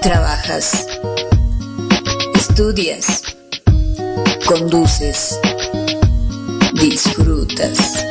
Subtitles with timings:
[0.00, 0.86] trabajas,
[2.34, 3.22] estudias,
[4.46, 5.38] conduces,
[6.80, 8.04] disfrutas.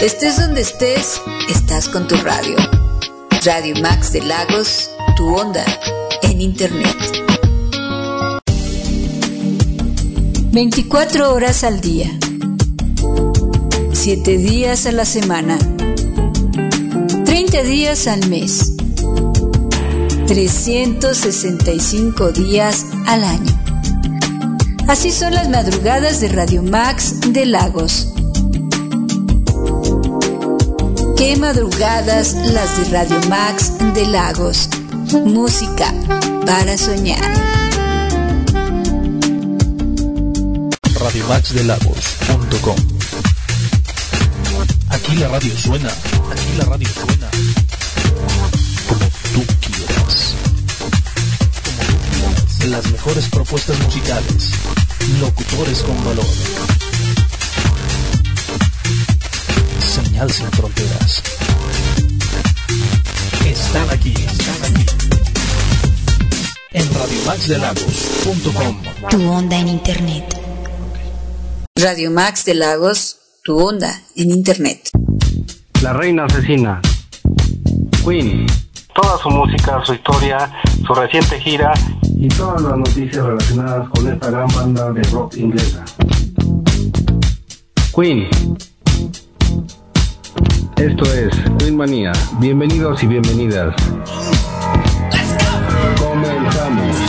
[0.00, 2.56] Estés donde estés, estás con tu radio.
[3.44, 5.64] Radio Max de Lagos, tu onda
[6.22, 6.96] en Internet.
[10.50, 12.10] 24 horas al día.
[13.92, 15.58] 7 días a la semana.
[17.24, 18.81] 30 días al mes.
[20.32, 23.52] 365 días al año.
[24.88, 28.08] Así son las madrugadas de Radio Max de Lagos.
[31.18, 34.70] Qué madrugadas las de Radio Max de Lagos.
[35.26, 35.92] Música
[36.46, 37.20] para soñar.
[40.98, 42.76] Radiomaxdelagos.com
[44.88, 47.21] Aquí la radio suena, aquí la radio suena.
[52.72, 54.52] Las mejores propuestas musicales,
[55.20, 56.24] locutores con valor.
[59.86, 61.22] Señal sin fronteras.
[63.44, 64.86] Están aquí, están aquí.
[66.70, 68.82] En radiomaxdelagos.com.
[69.10, 70.34] Tu onda en Internet.
[71.76, 74.88] Radio Max de Lagos, tu onda en Internet.
[75.82, 76.80] La reina asesina.
[78.02, 78.46] Queen.
[78.94, 80.50] Toda su música, su historia,
[80.86, 81.74] su reciente gira
[82.22, 85.84] y todas las noticias relacionadas con esta gran banda de rock inglesa.
[87.92, 88.28] Queen.
[90.76, 92.12] Esto es Queen Manía.
[92.38, 93.74] Bienvenidos y bienvenidas.
[95.98, 97.02] Comenzamos.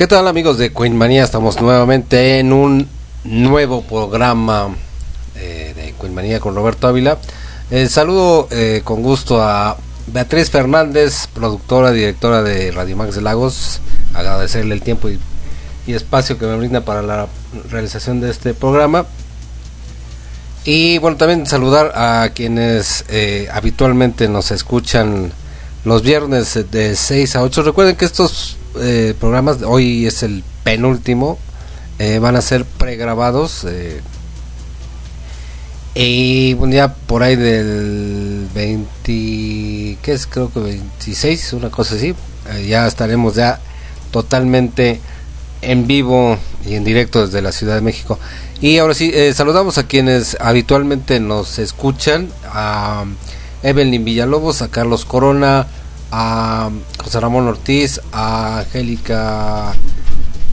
[0.00, 1.24] ¿Qué tal amigos de Queen Manía?
[1.24, 2.88] Estamos nuevamente en un
[3.22, 4.74] nuevo programa
[5.36, 7.18] eh, de Queen Manía con Roberto Ávila.
[7.70, 13.82] Eh, saludo eh, con gusto a Beatriz Fernández, productora, directora de Radio Max de Lagos.
[14.14, 15.18] Agradecerle el tiempo y,
[15.86, 17.26] y espacio que me brinda para la
[17.70, 19.04] realización de este programa.
[20.64, 25.30] Y bueno, también saludar a quienes eh, habitualmente nos escuchan
[25.84, 27.64] los viernes de 6 a 8.
[27.64, 31.38] Recuerden que estos eh, programas, hoy es el penúltimo,
[31.98, 33.64] eh, van a ser pregrabados.
[33.68, 34.00] Eh,
[35.94, 40.26] y bueno, ya por ahí del 20, ¿qué es?
[40.26, 42.14] Creo que 26, una cosa así.
[42.66, 43.60] ya estaremos ya
[44.10, 45.00] totalmente
[45.62, 48.18] en vivo y en directo desde la Ciudad de México.
[48.60, 53.04] Y ahora sí, saludamos a quienes habitualmente nos escuchan, a
[53.62, 55.66] Evelyn Villalobos, a Carlos Corona,
[56.10, 56.70] a
[57.02, 59.72] José Ramón Ortiz, a Angélica,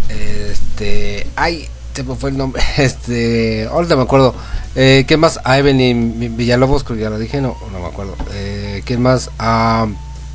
[0.10, 4.36] este, ay, se me fue el nombre, este, ahorita me acuerdo,
[4.76, 5.39] eh, ¿qué más?
[5.43, 9.32] A Evelyn Villalobos, creo que ya lo dije, no, no me acuerdo, eh, ¿quién más?
[9.39, 9.88] A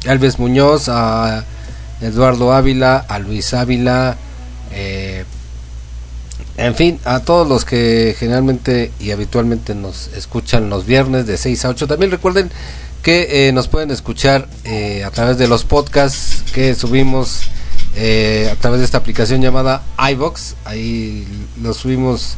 [0.06, 1.44] Alves Muñoz, a
[2.00, 4.16] Eduardo Ávila, a Luis Ávila,
[4.72, 5.24] eh,
[6.56, 11.64] en fin, a todos los que generalmente y habitualmente nos escuchan los viernes de 6
[11.64, 11.86] a 8.
[11.86, 12.50] También recuerden
[13.02, 17.48] que eh, nos pueden escuchar eh, a través de los podcasts que subimos
[17.96, 20.56] eh, a través de esta aplicación llamada iBox.
[20.64, 21.26] Ahí
[21.62, 22.36] los subimos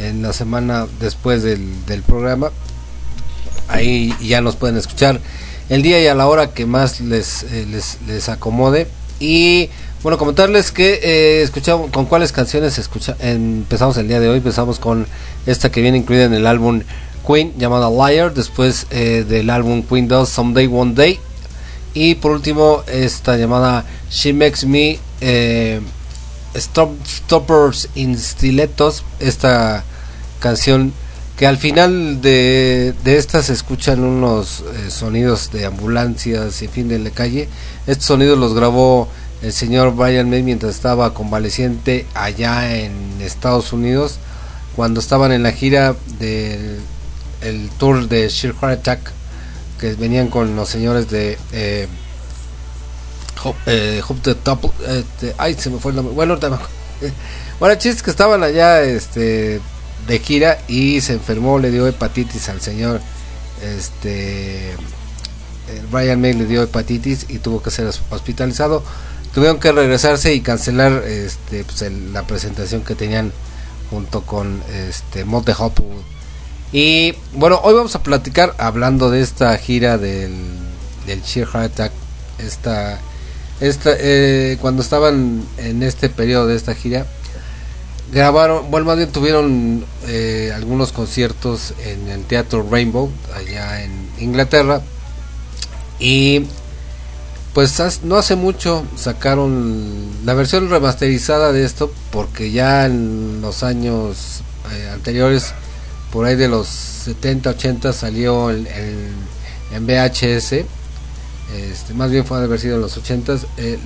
[0.00, 2.50] en la semana después del, del programa.
[3.68, 5.20] Ahí ya nos pueden escuchar
[5.68, 8.86] el día y a la hora que más les, eh, les, les acomode.
[9.18, 9.70] Y
[10.02, 14.38] bueno, comentarles que eh, escuchamos con cuáles canciones escucha, empezamos el día de hoy.
[14.38, 15.06] Empezamos con
[15.46, 16.82] esta que viene incluida en el álbum
[17.26, 18.34] Queen llamada Liar.
[18.34, 21.18] Después eh, del álbum Queen Does Someday One Day.
[21.94, 25.80] Y por último esta llamada She Makes Me eh,
[26.54, 29.04] Stop, Stoppers in Stilettos.
[29.20, 29.84] Esta
[30.40, 30.92] canción
[31.36, 36.88] que al final de, de esta se escuchan unos eh, sonidos de ambulancias y fin
[36.88, 37.48] de la calle.
[37.86, 39.08] Estos sonidos los grabó
[39.42, 44.18] el señor Brian May mientras estaba convaleciente allá en Estados Unidos
[44.76, 46.80] cuando estaban en la gira del
[47.42, 49.10] el tour de Sheer Heart Attack
[49.78, 51.88] que venían con los señores de eh,
[53.42, 56.50] Hope, eh, Hope the Top este, ay se me fue el nombre bueno ahorita
[57.58, 59.60] bueno el chiste es que estaban allá este
[60.06, 63.00] de gira y se enfermó le dio hepatitis al señor
[63.62, 68.82] este el Brian May le dio hepatitis y tuvo que ser hospitalizado.
[69.32, 73.32] Tuvieron que regresarse y cancelar este pues, el- la presentación que tenían
[73.88, 76.02] junto con este Mod the Hopwood
[76.72, 80.34] y bueno hoy vamos a platicar hablando de esta gira del
[81.06, 81.92] del Sheer Heart Attack
[82.38, 82.98] esta
[83.60, 87.06] esta eh, cuando estaban en este periodo de esta gira
[88.12, 94.82] grabaron, bueno, más bien tuvieron eh, algunos conciertos en el Teatro Rainbow, allá en Inglaterra.
[95.98, 96.46] Y
[97.54, 104.42] pues no hace mucho sacaron la versión remasterizada de esto, porque ya en los años
[104.72, 105.54] eh, anteriores,
[106.12, 109.12] por ahí de los 70, 80, salió el, el-
[109.74, 110.64] en VHS.
[111.56, 113.36] Este, más bien fue haber sido en los 80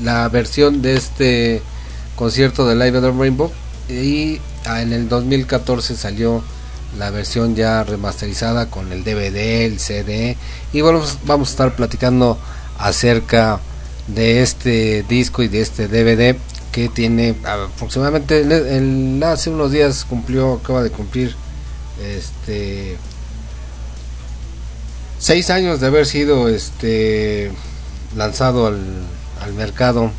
[0.03, 1.63] la versión de este
[2.17, 3.51] concierto de Live at the Rainbow
[3.89, 6.43] y ah, en el 2014 salió
[6.99, 10.37] la versión ya remasterizada con el DVD, el CD
[10.73, 12.39] y bueno pues, vamos a estar platicando
[12.79, 13.61] acerca
[14.07, 16.37] de este disco y de este DVD
[16.73, 21.35] que tiene aproximadamente el, el- hace unos días cumplió acaba de cumplir
[22.03, 22.97] este
[25.19, 27.51] seis años de haber sido este
[28.15, 28.81] lanzado al,
[29.43, 30.11] al mercado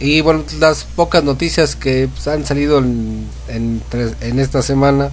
[0.00, 5.10] y bueno las pocas noticias que pues, han salido en, en, esta semana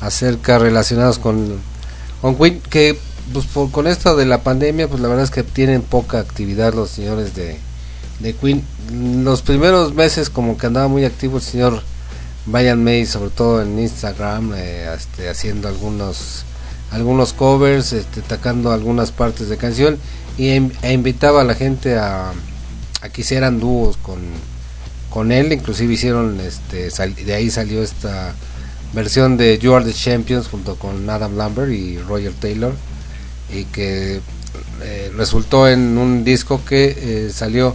[0.00, 1.58] acerca relacionados con,
[2.22, 2.98] con Queen, que
[3.32, 6.72] pues por, con esto de la pandemia, pues la verdad es que tienen poca actividad
[6.72, 7.58] los señores de,
[8.20, 8.64] de Queen.
[9.24, 11.82] Los primeros meses como que andaba muy activo el señor
[12.48, 16.44] May, sobre todo en Instagram, eh, este, haciendo algunos
[16.90, 19.98] algunos covers, este, tocando algunas partes de canción.
[20.38, 22.32] Y em- e invitaba a la gente a,
[23.02, 24.18] a que hicieran dúos con,
[25.10, 26.88] con él, inclusive hicieron este
[27.24, 28.34] de ahí salió esta
[28.94, 32.74] versión de You Are the Champions junto con Adam Lambert y Roger Taylor.
[33.52, 34.20] Y que
[34.82, 37.74] eh, resultó en un disco que eh, salió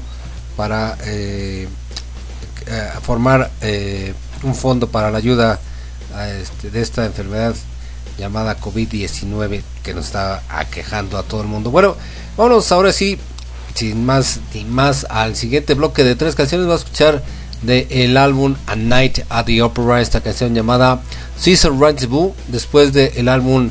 [0.55, 1.67] para eh,
[2.67, 3.51] eh, formar
[4.43, 5.59] un fondo para la ayuda
[6.39, 7.55] este, de esta enfermedad
[8.17, 11.71] llamada COVID-19 que nos está aquejando a todo el mundo.
[11.71, 11.95] Bueno,
[12.37, 13.17] vámonos ahora sí,
[13.73, 16.67] sin más ni más, al siguiente bloque de tres canciones.
[16.67, 17.23] Va a escuchar
[17.63, 21.01] de el álbum A Night at the Opera esta canción llamada
[21.43, 23.69] Caesar Rendezvous, después del el álbum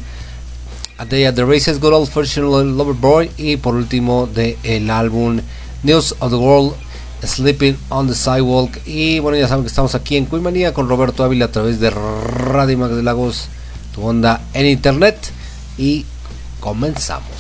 [0.99, 4.91] A Day at the Races, Good Old Fashioned Lover Boy y por último de el
[4.91, 5.41] álbum
[5.83, 6.75] News of the World
[7.23, 8.81] Sleeping on the Sidewalk.
[8.87, 11.81] Y bueno ya saben que estamos aquí en Queen Manía con Roberto Ávila a través
[11.81, 13.49] de Radio Max de Lagos
[13.95, 15.17] tu onda en internet.
[15.79, 16.05] Y
[16.61, 17.32] comenzamos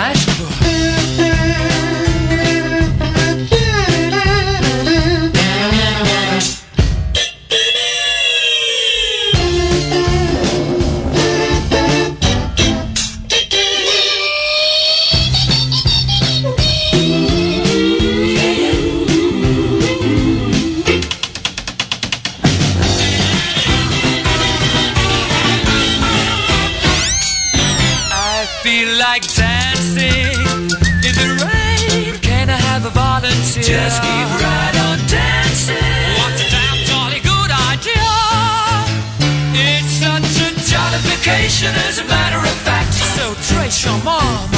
[0.00, 0.67] it's
[33.78, 35.76] Just keep right on dancing.
[36.18, 38.10] What a damn jolly good idea.
[39.54, 42.92] It's such a jollification, as a matter of fact.
[42.92, 44.50] So trace your mom,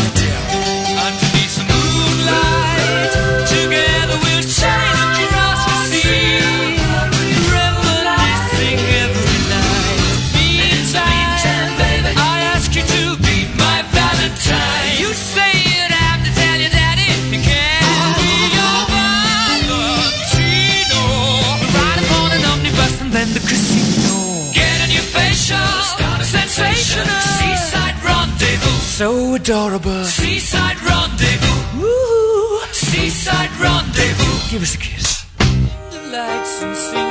[29.00, 30.04] so adorable.
[30.04, 32.60] Seaside rendezvous, woo.
[32.70, 35.24] Seaside rendezvous, give us a kiss.
[35.90, 37.09] The lights and sing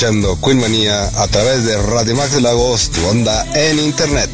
[0.00, 4.30] escuchando Queen Manía a través de Radio Max Lagos, tu onda en internet.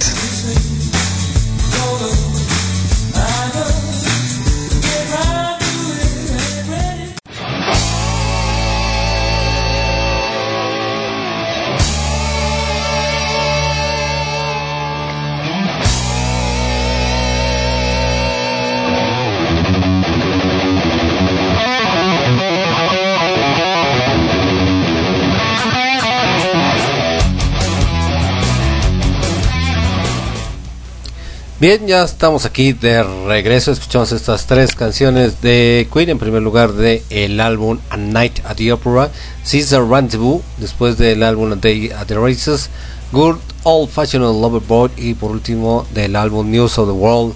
[31.67, 33.73] Bien, ya estamos aquí de regreso.
[33.73, 36.11] Escuchamos estas tres canciones de Queen.
[36.11, 39.11] En primer lugar, de el álbum A Night at the Opera,
[39.43, 40.43] Caesar Rendezvous.
[40.59, 42.71] Después del álbum A Day at the Races,
[43.11, 44.93] Good Old Fashioned Loverboy.
[44.97, 47.35] Y por último, del álbum News of the World,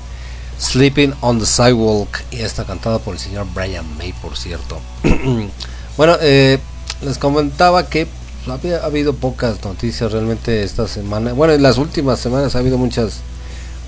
[0.61, 2.23] Sleeping on the Sidewalk.
[2.31, 4.79] Y está cantada por el señor Brian May, por cierto.
[5.97, 6.61] bueno, eh,
[7.03, 8.07] les comentaba que
[8.47, 11.33] había ha habido pocas noticias realmente esta semana.
[11.33, 13.23] Bueno, en las últimas semanas ha habido muchas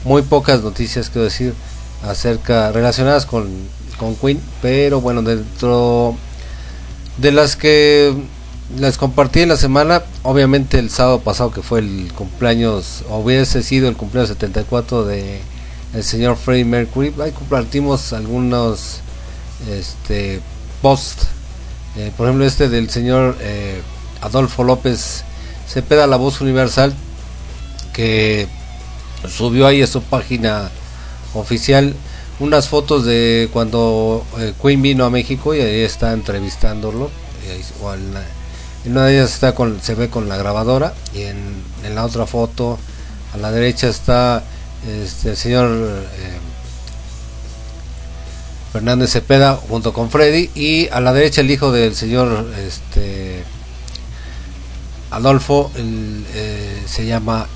[0.05, 1.55] muy pocas noticias quiero decir
[2.03, 3.49] acerca relacionadas con,
[3.99, 6.17] con Queen pero bueno dentro
[7.19, 8.15] de las que
[8.79, 13.89] les compartí en la semana, obviamente el sábado pasado que fue el cumpleaños, hubiese sido
[13.89, 15.41] el cumpleaños 74 de
[15.95, 19.01] el señor Freddie Mercury, ahí compartimos algunos
[19.71, 20.41] este
[20.81, 21.27] posts,
[21.97, 23.83] eh, por ejemplo este del señor eh,
[24.23, 25.25] Adolfo López
[25.69, 26.95] Cepeda, la voz universal,
[27.93, 28.49] que
[29.29, 30.71] subió ahí a su página
[31.35, 31.95] oficial
[32.41, 37.11] unas fotos de cuando eh, Queen vino a México y ahí está entrevistándolo.
[37.51, 37.95] Ahí-
[38.85, 41.63] en, una de ellas está se ve con la grabadora y en,
[41.95, 42.79] la otra foto
[43.33, 44.43] a la derecha está
[44.89, 46.39] este, el señor eh,
[48.73, 53.45] Fernández Cepeda junto con Freddy y a la derecha el hijo del señor este
[55.11, 57.47] Adolfo eh, se llama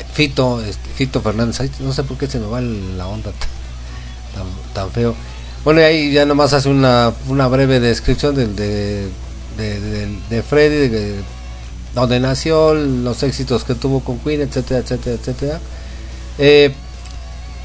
[0.00, 3.30] Fito este, Fito Fernández no sé por qué se me va la onda
[4.34, 5.14] tan, tan feo.
[5.64, 9.08] Bueno y ahí ya nomás hace una, breve descripción de-
[10.30, 11.20] de Freddy de,
[11.94, 15.60] donde nació los éxitos que tuvo con Queen etcétera etcétera etcétera.
[16.38, 16.72] Eh,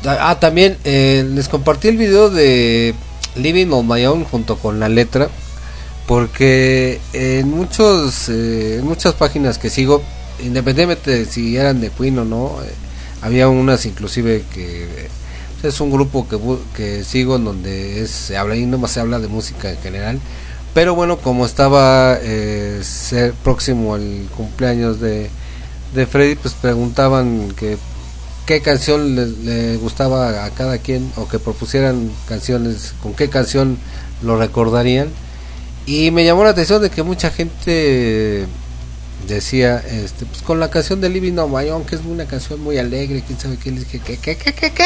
[0.05, 2.93] ah también eh, les compartí el video de
[3.35, 5.29] Living on My Own junto con la letra
[6.07, 10.01] porque en muchos eh, en muchas páginas que sigo
[10.39, 12.73] independientemente de si eran de Queen o no eh,
[13.21, 15.09] había unas inclusive que eh,
[15.63, 16.37] es un grupo que,
[16.75, 19.77] que sigo en donde es, se habla y no más se habla de música en
[19.77, 20.19] general.
[20.73, 25.29] Pero bueno como estaba eh, ser próximo al cumpleaños de,
[25.95, 27.77] de Freddy pues preguntaban que
[28.45, 33.77] qué canción le, le gustaba a cada quien o que propusieran canciones con qué canción
[34.21, 35.09] lo recordarían.
[35.85, 38.45] Y me llamó la atención de que mucha gente
[39.27, 42.61] decía este pues con la canción de Living on My Own que es una canción
[42.61, 44.85] muy alegre quién sabe qué les dije qué qué qué qué qué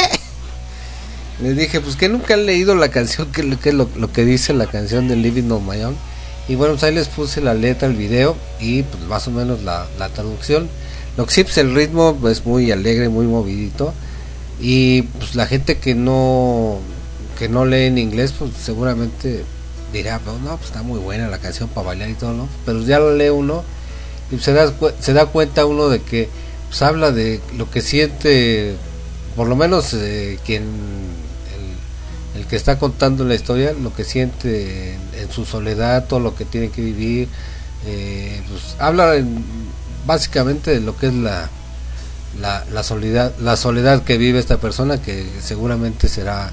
[1.42, 4.54] les dije pues que nunca han leído la canción que, que lo, lo que dice
[4.54, 5.96] la canción de Living on My Own.
[6.48, 9.64] Y bueno pues ahí les puse la letra el video y pues más o menos
[9.64, 10.70] la, la traducción.
[11.18, 13.94] Lo que pues el ritmo es muy alegre muy movidito
[14.60, 16.80] y pues la gente que no
[17.40, 19.44] que no lee en inglés pues seguramente
[19.92, 22.82] dirá "Pues, no pues está muy buena la canción para bailar y todo no pero
[22.84, 23.64] ya lo lee uno
[24.32, 26.30] y se da se da cuenta uno de que
[26.70, 28.76] pues habla de lo que siente
[29.36, 30.64] por lo menos eh, quien
[32.36, 36.20] el, el que está contando la historia lo que siente en, en su soledad todo
[36.20, 37.28] lo que tiene que vivir
[37.86, 39.44] eh, pues habla en-
[40.06, 41.50] básicamente de lo que es la
[42.40, 46.52] la, la soledad la soledad que vive esta persona que seguramente será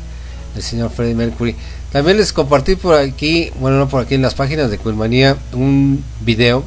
[0.57, 1.55] el señor Freddie Mercury.
[1.93, 6.03] También les compartí por aquí bueno no por aquí en las páginas de Queenmanía un
[6.23, 6.65] video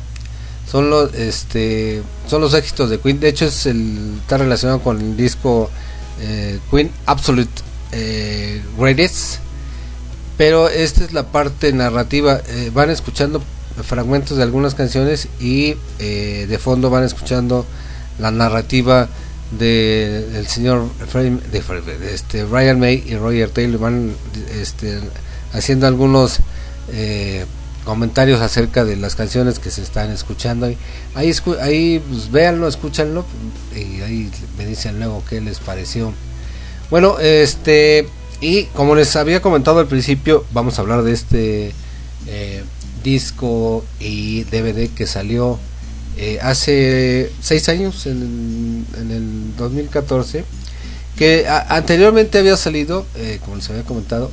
[0.72, 3.20] son los este son los éxitos de Queen.
[3.20, 5.70] De hecho es el está relacionado con el disco
[6.22, 7.52] eh, Queen Absolute
[7.92, 9.40] eh, Greatest.
[10.38, 12.42] Pero esta es la parte narrativa.
[12.48, 13.42] Eh, van escuchando
[13.84, 17.66] fragmentos de algunas canciones y eh, de fondo van escuchando
[18.20, 19.08] la narrativa
[19.52, 23.80] de del señor Freddie- de, de este Ryan May y Roger Taylor.
[23.80, 24.14] Van
[24.60, 25.00] este
[25.54, 26.40] haciendo algunos
[27.86, 30.66] comentarios acerca de las canciones que se están escuchando.
[30.66, 30.78] Ahí
[31.16, 33.26] ahí, escu- ahí pues, véanlo escúchanlo
[33.76, 36.14] y ahí me dicen luego qué les pareció.
[36.90, 38.08] Bueno, este,
[38.42, 41.74] y como les había comentado al principio, vamos a hablar de este
[42.28, 42.64] eh,
[43.04, 45.58] disco y DVD que salió
[46.18, 50.44] eh, hace seis años, en, en el 2014,
[51.18, 54.30] que anteriormente había salido, eh, como les había comentado,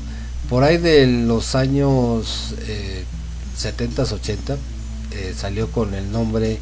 [0.50, 3.04] por ahí de los años eh,
[3.58, 4.56] 70s, 80,
[5.10, 6.58] eh, salió con el nombre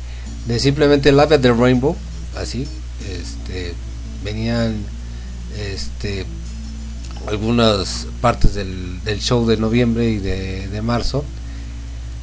[0.47, 1.97] de simplemente Love at the Rainbow,
[2.37, 2.67] así,
[3.11, 3.75] este,
[4.25, 4.77] venían
[5.59, 6.27] este
[7.27, 11.25] algunas partes del, del show de noviembre y de, de marzo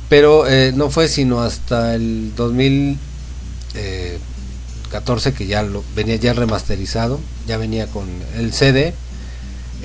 [0.09, 7.57] pero eh, no fue sino hasta el 2014 que ya lo venía ya remasterizado ya
[7.57, 8.07] venía con
[8.37, 8.93] el CD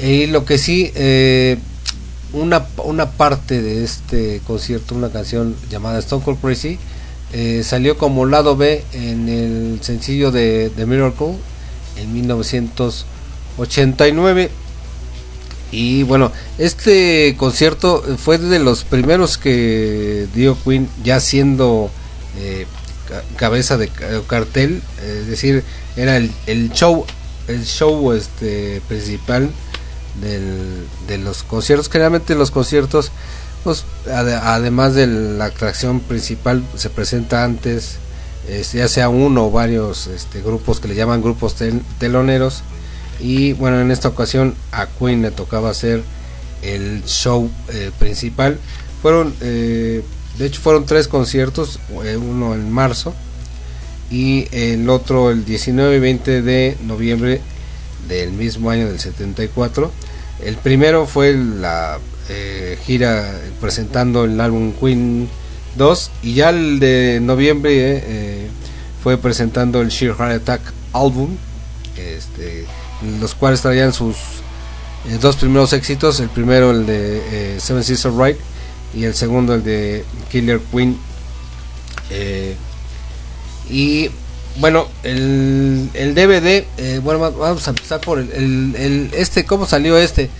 [0.01, 1.59] y lo que sí eh,
[2.33, 6.79] una, una parte de este concierto una canción llamada Stone Cold Crazy
[7.33, 11.35] eh, salió como lado B en el sencillo de The Miracle
[11.97, 14.51] en 1989
[15.71, 21.91] y bueno este concierto fue de los primeros que dio Queen ya siendo
[22.39, 22.67] eh,
[23.09, 25.63] ca- cabeza de ca- cartel, es decir,
[25.97, 27.05] era el, el show,
[27.49, 29.51] el show este principal
[30.21, 31.89] del- de los conciertos.
[31.89, 33.11] Generalmente los conciertos,
[33.65, 37.97] pues, ade- además de la atracción principal, se presenta antes,
[38.73, 42.63] ya sea uno o varios este, grupos que le llaman grupos tel- teloneros.
[43.21, 46.03] Y bueno, en esta ocasión a Queen le tocaba hacer
[46.63, 48.59] el show eh, principal.
[49.03, 50.03] Fueron, eh,
[50.39, 53.13] de hecho, fueron tres conciertos, eh, uno en marzo
[54.11, 57.41] y el otro el 19 y 20 de noviembre
[58.07, 59.91] del mismo año del 74.
[60.45, 65.29] El primero fue la eh, gira presentando el álbum Queen
[65.77, 68.49] 2 y ya el de noviembre eh, eh,
[69.03, 70.61] fue presentando el Sheer Heart Attack
[70.93, 71.37] álbum,
[71.97, 72.67] este,
[73.21, 74.17] los cuales traían sus
[75.21, 78.37] dos primeros éxitos, el primero el de Seven Sisters Right
[78.95, 80.99] y el segundo el de Killer Queen.
[83.71, 84.11] Y
[84.61, 89.45] bueno, el, el DVD, eh, bueno, va- vamos a empezar por el, el- el- este,
[89.45, 90.31] ¿cómo salió este?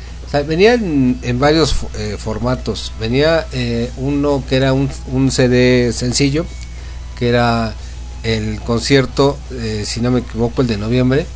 [0.47, 2.93] Venía en, en varios eh, formatos.
[3.01, 6.45] Venía eh, uno que era un, un CD sencillo,
[7.19, 7.73] que era
[8.25, 11.27] el concierto, eh, si no me equivoco, el de noviembre.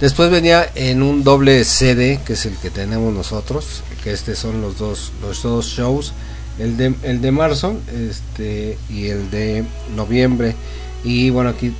[0.00, 4.62] Después venía en un doble CD, que es el que tenemos nosotros, que este son
[4.62, 6.12] los dos, los dos shows,
[6.58, 7.76] el de, el de marzo
[8.08, 9.64] este, y el de
[9.94, 10.54] noviembre.
[11.04, 11.72] Y bueno, aquí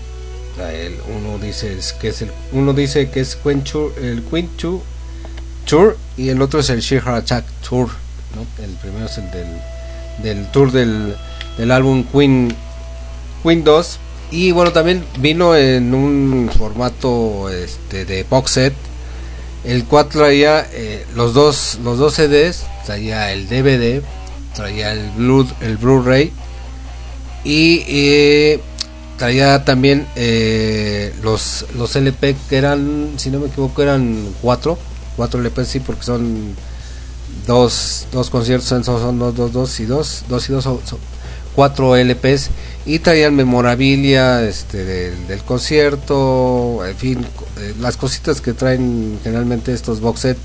[1.08, 6.28] uno dice que es el uno dice que es Queen Tour, el Queen Tour, y
[6.28, 7.88] el otro es el Heart Attack Tour.
[8.34, 8.64] ¿no?
[8.64, 9.46] El primero es el del,
[10.22, 11.16] del tour del,
[11.56, 12.54] del álbum Queen
[13.42, 13.98] Queen 2
[14.30, 18.74] y bueno también vino en un formato este de box set
[19.64, 24.02] el cual traía eh, los dos los dos CDs traía el DVD
[24.54, 26.32] traía el Blu el Blu-ray
[27.44, 28.60] y eh,
[29.18, 34.78] traía también eh, los los LP que eran si no me equivoco eran cuatro.
[35.16, 36.54] Cuatro LP sí porque son
[37.46, 40.80] dos dos conciertos son, son dos dos dos y dos dos y dos son-
[41.54, 42.48] cuatro LPs
[42.86, 47.26] y traían memorabilia este del, del concierto en fin
[47.60, 50.38] eh, las cositas que traen generalmente estos box set.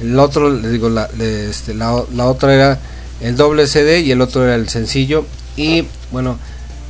[0.00, 0.88] El otro le digo
[1.20, 2.78] este, la, la otra era
[3.20, 5.26] el doble CD y el otro era el sencillo.
[5.56, 6.38] Y bueno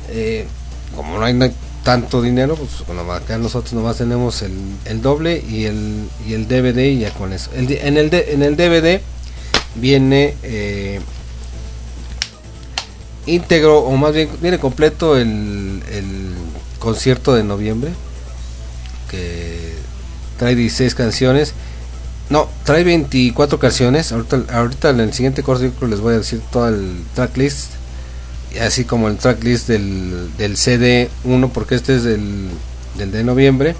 [0.09, 0.47] eh,
[0.95, 4.53] como no hay, no hay tanto dinero pues bueno, acá nosotros nomás tenemos el,
[4.85, 7.49] el doble y el y el DVD y ya con eso.
[7.55, 9.01] El en el en el DVD
[9.75, 10.99] viene eh,
[13.25, 16.33] íntegro o más bien viene completo el, el
[16.79, 17.91] concierto de noviembre
[19.09, 19.73] que
[20.37, 21.53] trae 16 canciones.
[22.29, 24.11] No, trae 24 canciones.
[24.11, 27.80] Ahorita, ahorita en el siguiente corte les voy a decir todo el tracklist
[28.59, 32.49] así como el tracklist del, del CD 1 porque este es del,
[32.97, 33.75] del de noviembre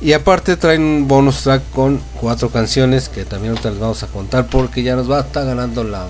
[0.00, 4.06] y aparte traen un bonus track con cuatro canciones que también ahorita les vamos a
[4.08, 6.06] contar porque ya nos va a estar ganando la,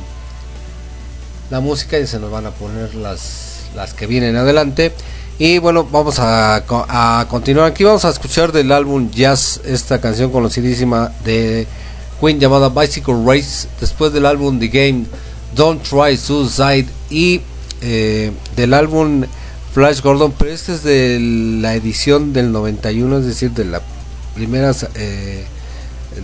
[1.51, 4.93] la música y se nos van a poner las, las que vienen adelante.
[5.39, 7.85] Y bueno, vamos a, a continuar aquí.
[7.85, 11.67] Vamos a escuchar del álbum Jazz esta canción conocidísima de
[12.21, 13.69] Queen llamada Bicycle Race.
[13.81, 15.05] Después del álbum The Game,
[15.55, 16.87] Don't Try Suicide.
[17.11, 17.43] Y
[17.87, 19.25] eh, del álbum
[19.75, 20.33] Flash Gordon.
[20.39, 21.19] Pero este es de
[21.61, 23.79] la edición del 91, es decir, de,
[24.35, 25.45] primeras, eh,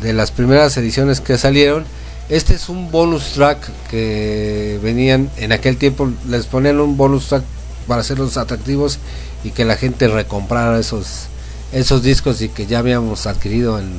[0.00, 1.84] de las primeras ediciones que salieron.
[2.30, 3.58] Este es un bonus track
[3.90, 7.42] que venían en aquel tiempo, les ponían un bonus track
[7.86, 8.98] para hacerlos atractivos
[9.44, 11.26] y que la gente recomprara esos
[11.72, 13.90] esos discos y que ya habíamos adquirido en,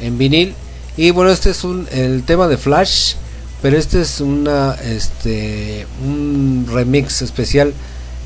[0.00, 0.54] en vinil.
[0.96, 1.62] Y bueno, este es
[1.92, 3.14] el tema de Flash,
[3.66, 7.74] pero este es una este un remix especial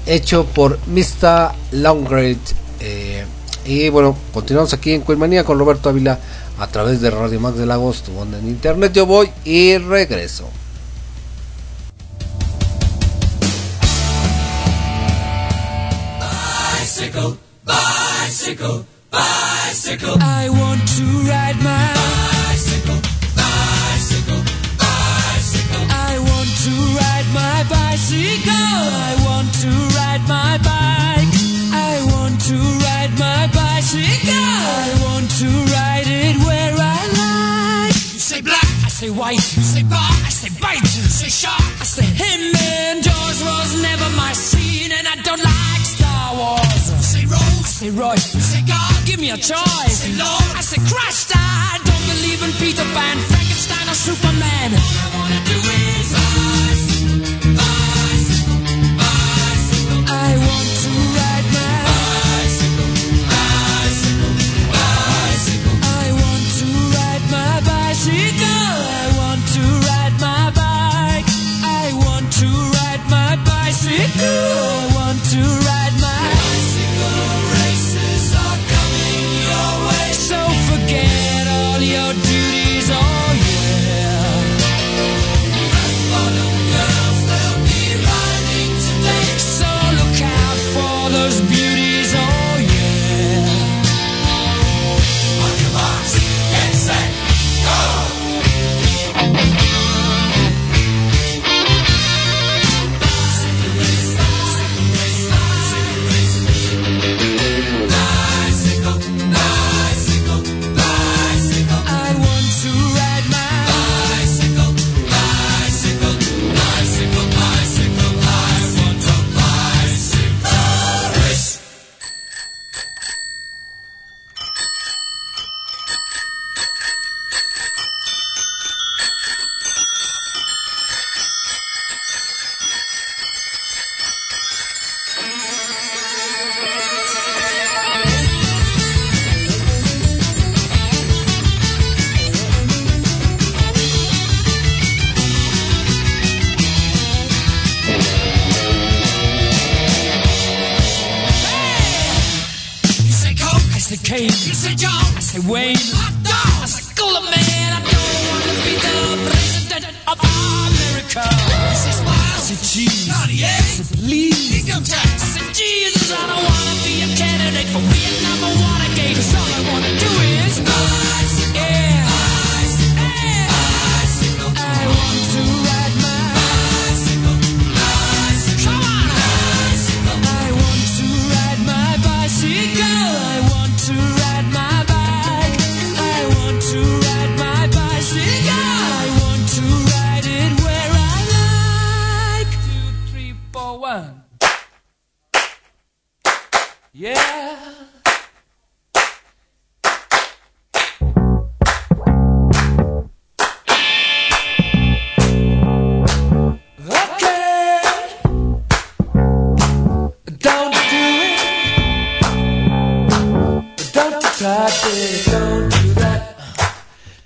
[0.05, 1.53] hecho por Mr.
[1.72, 2.36] Longgrade
[2.80, 3.24] eh,
[3.64, 6.18] y bueno, continuamos aquí en Queenmanía con Roberto Ávila
[6.59, 8.93] a través de Radio Max de Lagos, tu onda en internet.
[8.93, 10.47] Yo voy y regreso.
[16.82, 20.18] Bicycle, bicycle, bicycle.
[20.20, 22.19] I want to ride my
[28.11, 28.50] bicycle.
[28.50, 31.30] I want to ride my bike.
[31.70, 34.34] I want to ride my bicycle.
[34.34, 36.98] I want to ride it where I
[37.86, 37.94] like.
[37.94, 39.38] You say black, I say white.
[39.38, 40.82] You say bar, I say bite.
[40.82, 42.54] You say shark, I say him.
[42.58, 46.90] And Jaws was never my scene, and I don't like Star Wars.
[46.90, 48.34] You say Rose, I say Royce.
[48.34, 50.02] You say God, give me a choice.
[50.06, 51.30] You say Lord, I say Christ.
[51.34, 54.74] I don't believe in Peter Pan, Frankenstein, or Superman.
[54.74, 55.89] All I wanna do is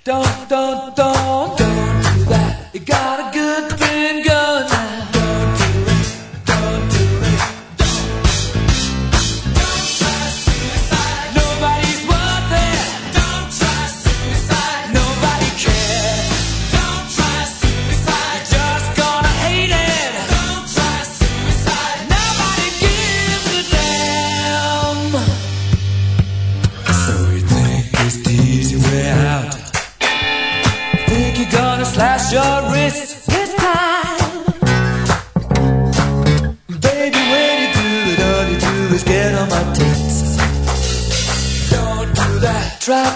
[0.05, 2.69] Don't, don't, don't, don't do that.
[2.73, 3.84] You got a good thing.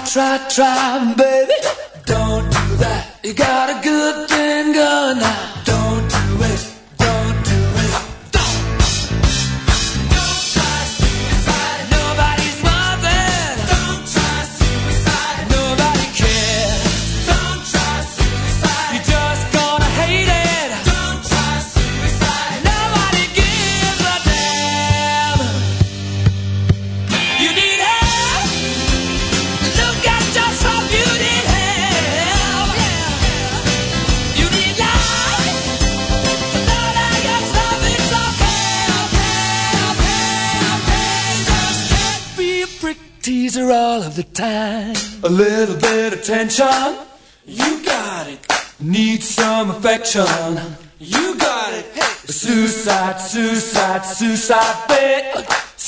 [0.10, 1.29] try, try, baby.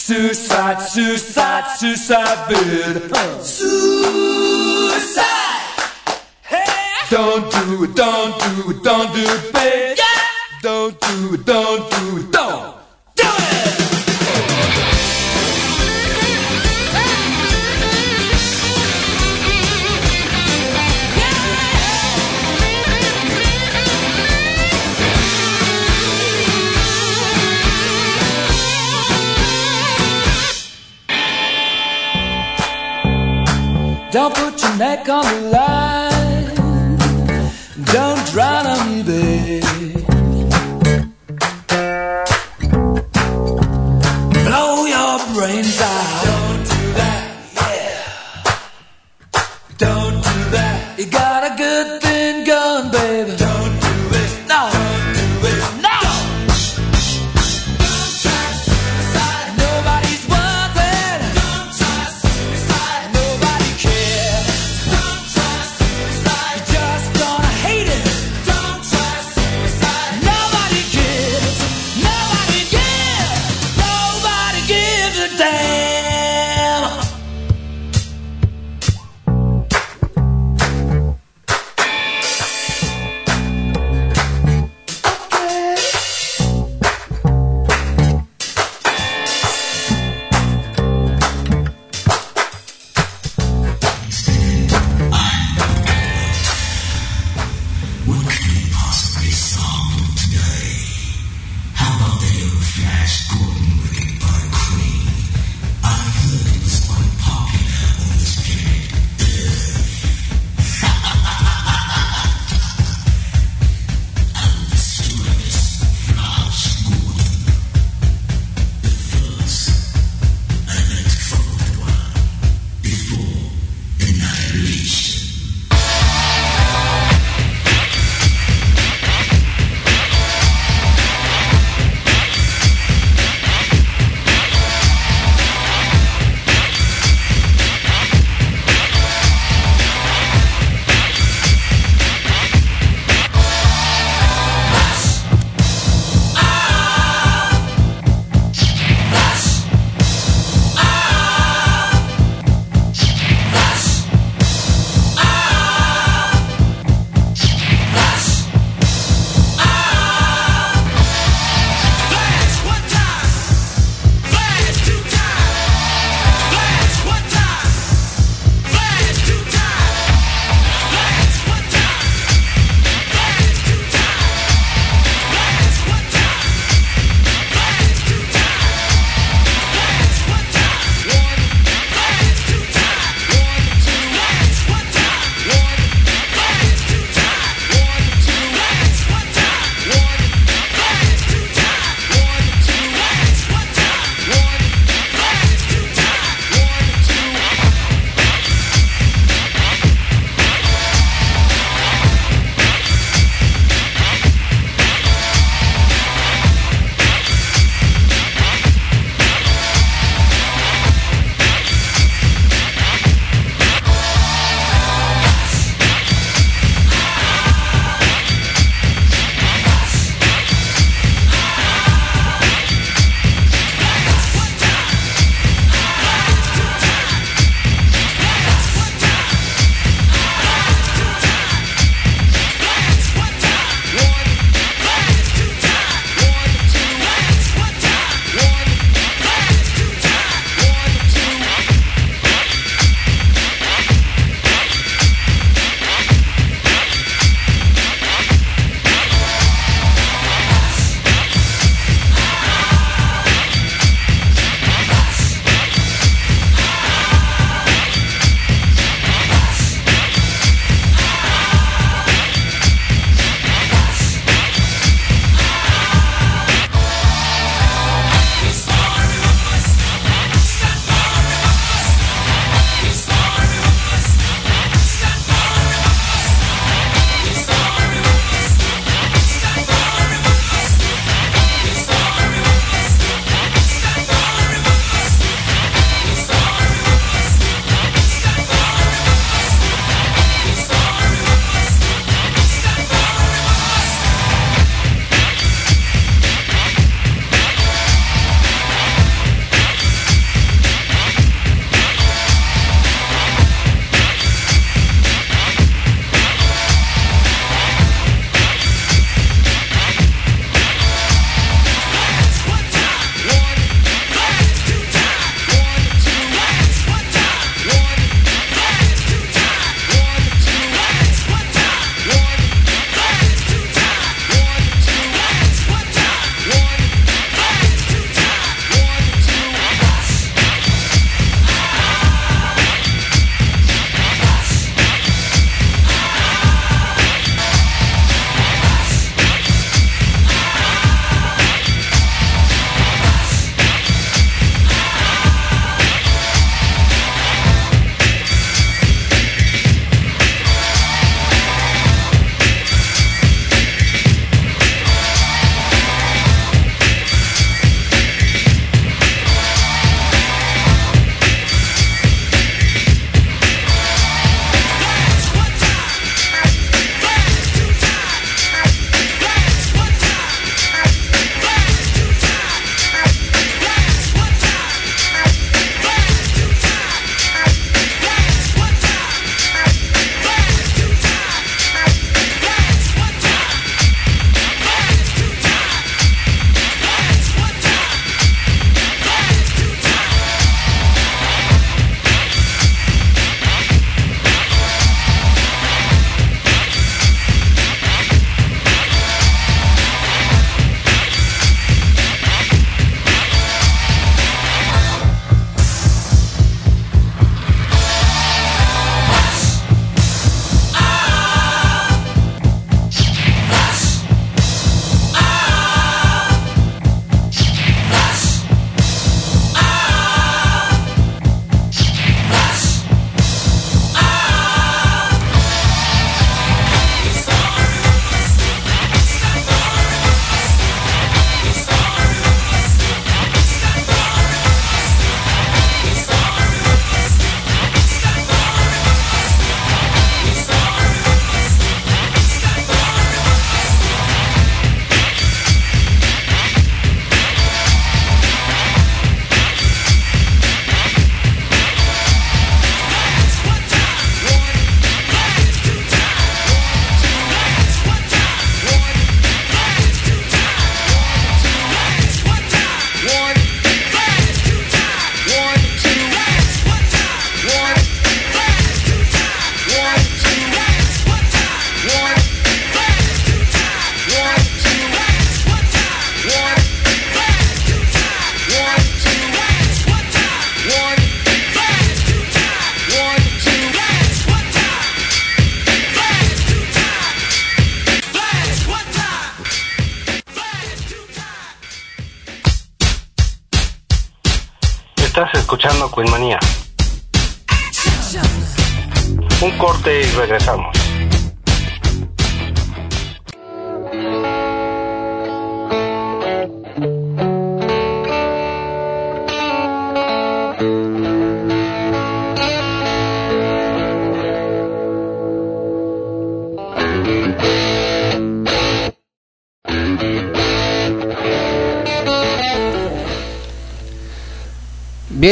[0.04, 3.16] Suicide, suicide, suicide bid.
[3.45, 5.22] Suicide.
[6.41, 6.66] Hey.
[7.12, 9.97] Don't do it, don't do it, don't do it, babe.
[9.99, 10.06] Yeah.
[10.64, 12.01] Don't do it, don't do it.
[34.82, 35.80] Make on the line.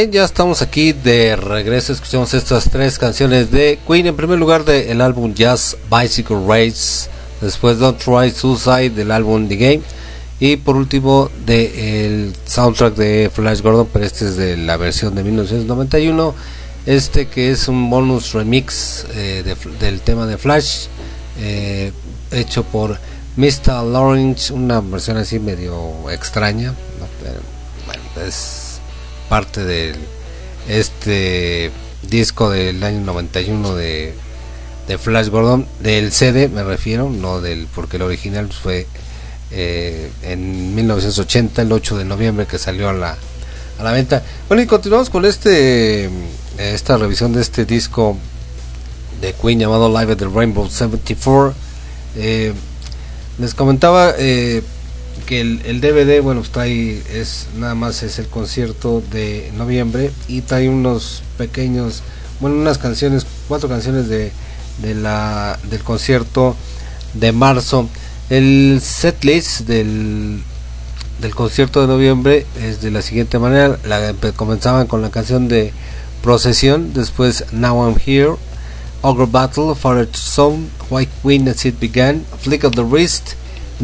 [0.08, 1.92] Ya estamos aquí de regreso.
[1.92, 4.06] Escuchamos estas tres canciones de Queen.
[4.06, 7.08] En primer lugar, del álbum Jazz Bicycle Race.
[7.40, 9.80] Después, Don't Try Suicide del álbum The Game.
[10.38, 13.88] Y por último, del soundtrack de Flash Gordon.
[13.92, 16.34] Pero este es de la versión de 1991.
[16.86, 20.86] Este que es un bonus remix eh, de- del tema de Flash.
[21.38, 21.92] eh,
[22.32, 22.98] hecho por
[23.36, 23.82] Mr.
[23.84, 24.52] Lawrence.
[24.52, 26.72] Una versión así medio extraña.
[29.30, 29.94] Parte de
[30.68, 31.70] este
[32.02, 34.12] disco del año 91 de,
[34.88, 38.88] de Flash Gordon, del CD me refiero, no del porque el original fue
[39.52, 43.16] eh, en 1980, el 8 de noviembre que salió a la,
[43.78, 44.24] a la venta.
[44.48, 46.10] Bueno, y continuamos con este eh,
[46.58, 48.16] esta revisión de este disco
[49.20, 51.54] de Queen llamado Live at the Rainbow 74.
[52.16, 52.52] Eh,
[53.38, 54.12] les comentaba
[55.20, 60.40] que el, DVD, bueno, pues trae, es nada más es el concierto de noviembre y
[60.42, 62.02] trae unos pequeños,
[62.40, 64.32] bueno, unas canciones, cuatro canciones de,
[64.82, 66.56] del concierto
[67.14, 67.88] de marzo.
[68.28, 70.42] El setlist del,
[71.20, 75.48] del concierto de noviembre es de la siguiente manera, la, empe- comenzaban con la canción
[75.48, 75.72] de
[76.22, 78.34] Procesión, después Now I'm Here,
[79.02, 83.34] Ogre Battle, Father Son, White Queen as it began, Flick of the Wrist,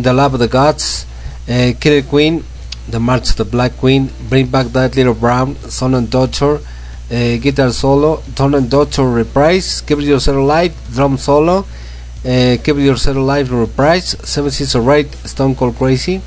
[0.01, 1.07] the Love of the Gods,
[1.49, 2.45] uh, Killer Queen,
[2.89, 7.37] The March of the Black Queen, Bring Back That Little Brown, Son and Daughter, uh,
[7.39, 13.51] Guitar Solo, Son and Daughter Reprise, Keep Yourself Alive, Drum Solo, uh, Keep Yourself Alive
[13.53, 16.21] Reprise, Seven Seas of Right, Stone Cold Crazy,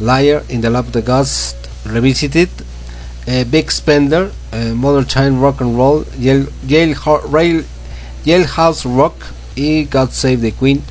[0.00, 1.54] Liar, In the Love of the Gods
[1.86, 2.48] Revisited,
[3.28, 7.62] uh, Big Spender, uh, Mother Child Rock and Roll, Yale, Yale, Ho- Rail,
[8.24, 9.14] Jailhouse Rock
[9.56, 10.82] y God Save the Queen.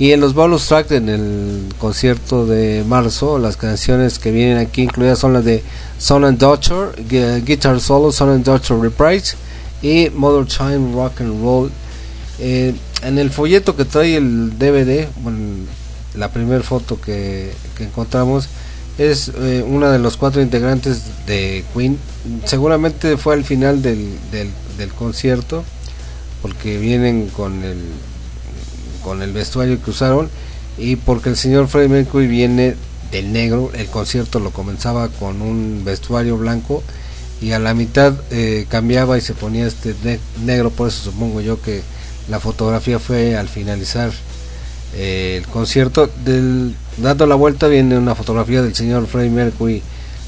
[0.00, 4.82] Y en los bonus tracks en el concierto de marzo, las canciones que vienen aquí
[4.82, 5.62] incluidas son las de
[5.98, 9.36] Son and Daughter, Gu- Guitar Solo, Son and Daughter Reprise
[9.82, 11.70] y Mother Child Rock and Roll.
[12.38, 15.38] Eh, en el folleto que trae el DVD, bueno,
[16.14, 18.48] la primera foto que, que encontramos
[18.96, 21.98] es eh, una de los cuatro integrantes de Queen.
[22.46, 24.48] Seguramente fue al final del, del,
[24.78, 25.62] del concierto
[26.40, 27.78] porque vienen con el
[29.02, 30.28] con el vestuario que usaron
[30.78, 32.76] y porque el señor Freddie Mercury viene
[33.10, 36.82] del negro el concierto lo comenzaba con un vestuario blanco
[37.40, 41.40] y a la mitad eh, cambiaba y se ponía este ne- negro por eso supongo
[41.40, 41.82] yo que
[42.28, 44.12] la fotografía fue al finalizar
[44.94, 46.10] eh, el concierto.
[46.98, 49.82] Dando la vuelta viene una fotografía del señor Freddie Mercury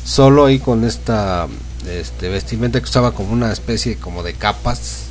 [0.04, 1.46] solo ahí con esta
[1.88, 5.04] este vestimenta que usaba como una especie como de capas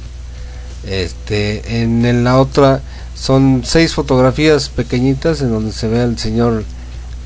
[0.87, 2.81] este en, en la otra
[3.21, 6.63] son seis fotografías pequeñitas en donde se ve al señor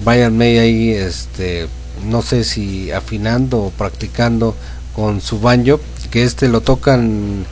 [0.04, 1.70] Brian May ahí este
[2.06, 4.56] no sé si afinando o practicando
[4.94, 5.80] con su banjo
[6.12, 7.46] que este lo tocan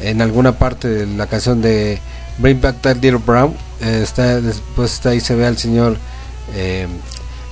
[0.00, 1.98] en alguna parte de la canción de
[2.38, 3.54] Bring Back That Little Brown.
[3.82, 5.98] Eh, está después está ahí se ve al señor
[6.54, 6.86] eh,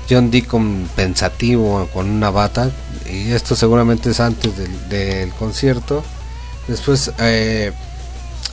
[0.08, 2.70] John Deacon pensativo con una bata
[3.04, 6.02] y esto seguramente es antes del, del concierto.
[6.68, 7.72] Después eh,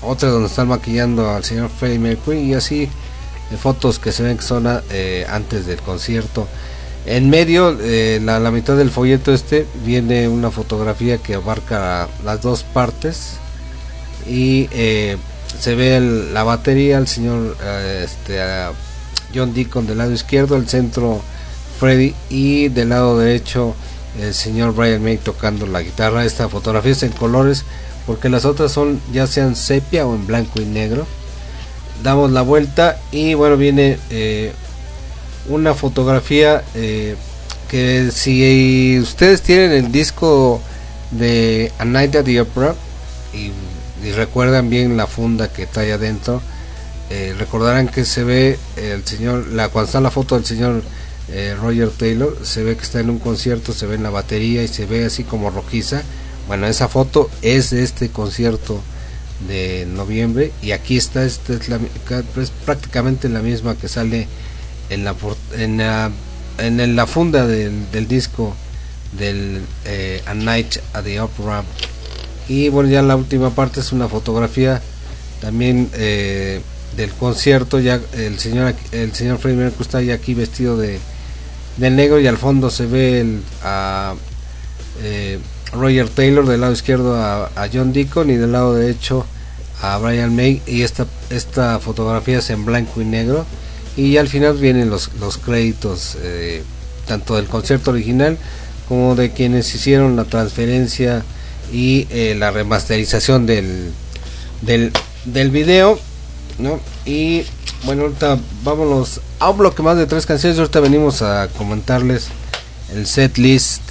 [0.05, 4.37] otra donde están maquillando al señor Freddie Mercury y así eh, fotos que se ven
[4.37, 6.47] que son eh, antes del concierto.
[7.05, 12.63] En medio eh, la, mitad del folleto este viene una fotografía que abarca las dos
[12.63, 13.37] partes
[14.27, 14.67] y
[15.59, 15.99] se ve
[16.33, 17.55] la batería el señor
[18.03, 18.71] este a
[19.35, 21.21] John Deacon del lado izquierdo el centro
[21.79, 23.75] Freddy y del lado derecho
[24.19, 26.25] el señor Brian May tocando la guitarra.
[26.25, 27.65] Esta fotografía es en colores
[28.05, 31.07] porque las otras son ya sean sepia o en blanco y negro.
[32.03, 34.51] Damos la vuelta y bueno viene eh,
[35.49, 37.15] una fotografía eh,
[37.69, 40.61] que si ustedes tienen el disco
[41.11, 42.75] de A Night at the Opera
[43.33, 43.51] y,
[44.11, 46.39] recuerdan bien la funda que trae adentro
[47.09, 50.83] eh, recordarán que se ve el señor la cuando está la foto del señor
[51.59, 54.67] Roger Taylor se ve que está en un concierto se ve en la batería y
[54.67, 56.03] se ve así como rojiza
[56.47, 58.81] bueno esa foto es de este concierto
[59.47, 61.79] de noviembre y aquí está esta es, la,
[62.41, 64.27] es prácticamente la misma que sale
[64.89, 65.15] en la
[65.57, 66.11] en la,
[66.57, 68.55] en la funda del, disco
[69.17, 71.63] del eh, A Night at the Opera.
[72.47, 74.81] Y bueno, ya la última parte es una fotografía
[75.41, 76.61] también eh,
[76.95, 77.79] del concierto.
[77.79, 80.99] Ya el señor el señor Freddie está ya aquí vestido de,
[81.77, 84.13] de negro y al fondo se ve el, a
[85.01, 85.39] eh,
[85.75, 89.25] Roger Taylor del lado izquierdo a, John Deacon y del lado derecho
[89.81, 93.45] a Brian May y esta esta fotografía es en blanco y negro
[93.97, 96.63] y al final vienen los, los créditos eh,
[97.07, 98.37] tanto del concierto original
[98.87, 101.23] como de quienes hicieron la transferencia
[101.71, 103.91] y eh, la remasterización del,
[104.61, 104.91] del,
[105.25, 105.99] del video
[106.59, 106.79] ¿no?
[107.05, 107.43] y
[107.83, 112.27] bueno ahorita vámonos a un bloque más de tres canciones ahorita venimos a comentarles
[112.93, 113.81] el set list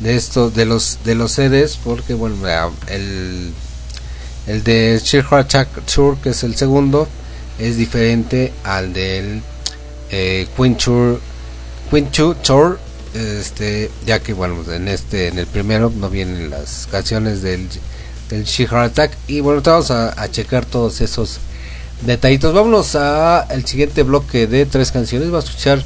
[0.00, 2.36] de estos de los de los CDs porque bueno
[2.88, 3.52] el
[4.46, 7.08] el de Attack Tour que es el segundo
[7.58, 9.42] es diferente al del
[10.10, 11.20] eh, Queen Tour
[11.90, 12.78] Queen 2 Tour
[13.14, 17.68] este ya que bueno en este en el primero no vienen las canciones del
[18.28, 21.38] del She Heart Attack y bueno vamos a, checar todos esos
[22.02, 22.52] detallitos.
[22.52, 25.30] Vámonos a el siguiente bloque de tres canciones.
[25.30, 25.84] Vamos a escuchar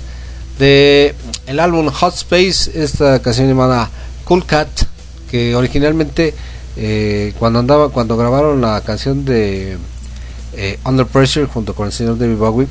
[0.60, 1.14] de
[1.46, 3.90] el álbum Hot Space esta canción llamada
[4.24, 4.68] Cool Cat
[5.30, 6.34] que originalmente
[6.76, 9.78] eh, cuando andaba cuando grabaron la canción de
[10.52, 12.68] eh, Under Pressure junto con el señor David Bowie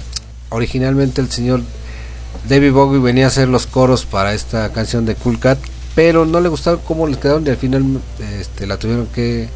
[0.49, 1.61] originalmente el señor
[2.47, 5.57] David Bowie venía a hacer los coros para esta canción de Cool Cat
[5.95, 7.99] pero no le gustaron cómo les quedaron y al final
[8.39, 9.49] este, la tuvieron que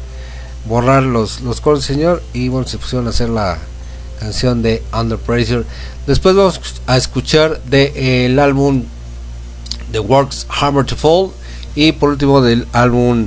[0.68, 3.58] borrar los, los coros del señor y bueno se pusieron a hacer la
[4.18, 5.64] canción de Under Pressure.
[6.06, 8.84] Después vamos a escuchar del de, el álbum
[9.92, 11.30] The Works Hammer to Fall
[11.74, 13.26] y por último del álbum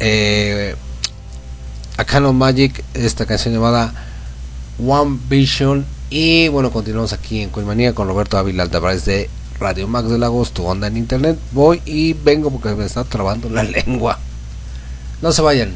[0.00, 0.74] eh,
[1.96, 3.92] A Canon Magic esta canción llamada
[4.84, 5.86] One Vision.
[6.10, 9.28] Y bueno continuamos aquí en Coimanía con Roberto Ávila Altavarez de
[9.58, 11.38] Radio Max de Lagos tu onda en internet.
[11.52, 14.18] Voy y vengo porque me está trabando la lengua.
[15.22, 15.72] No se vayan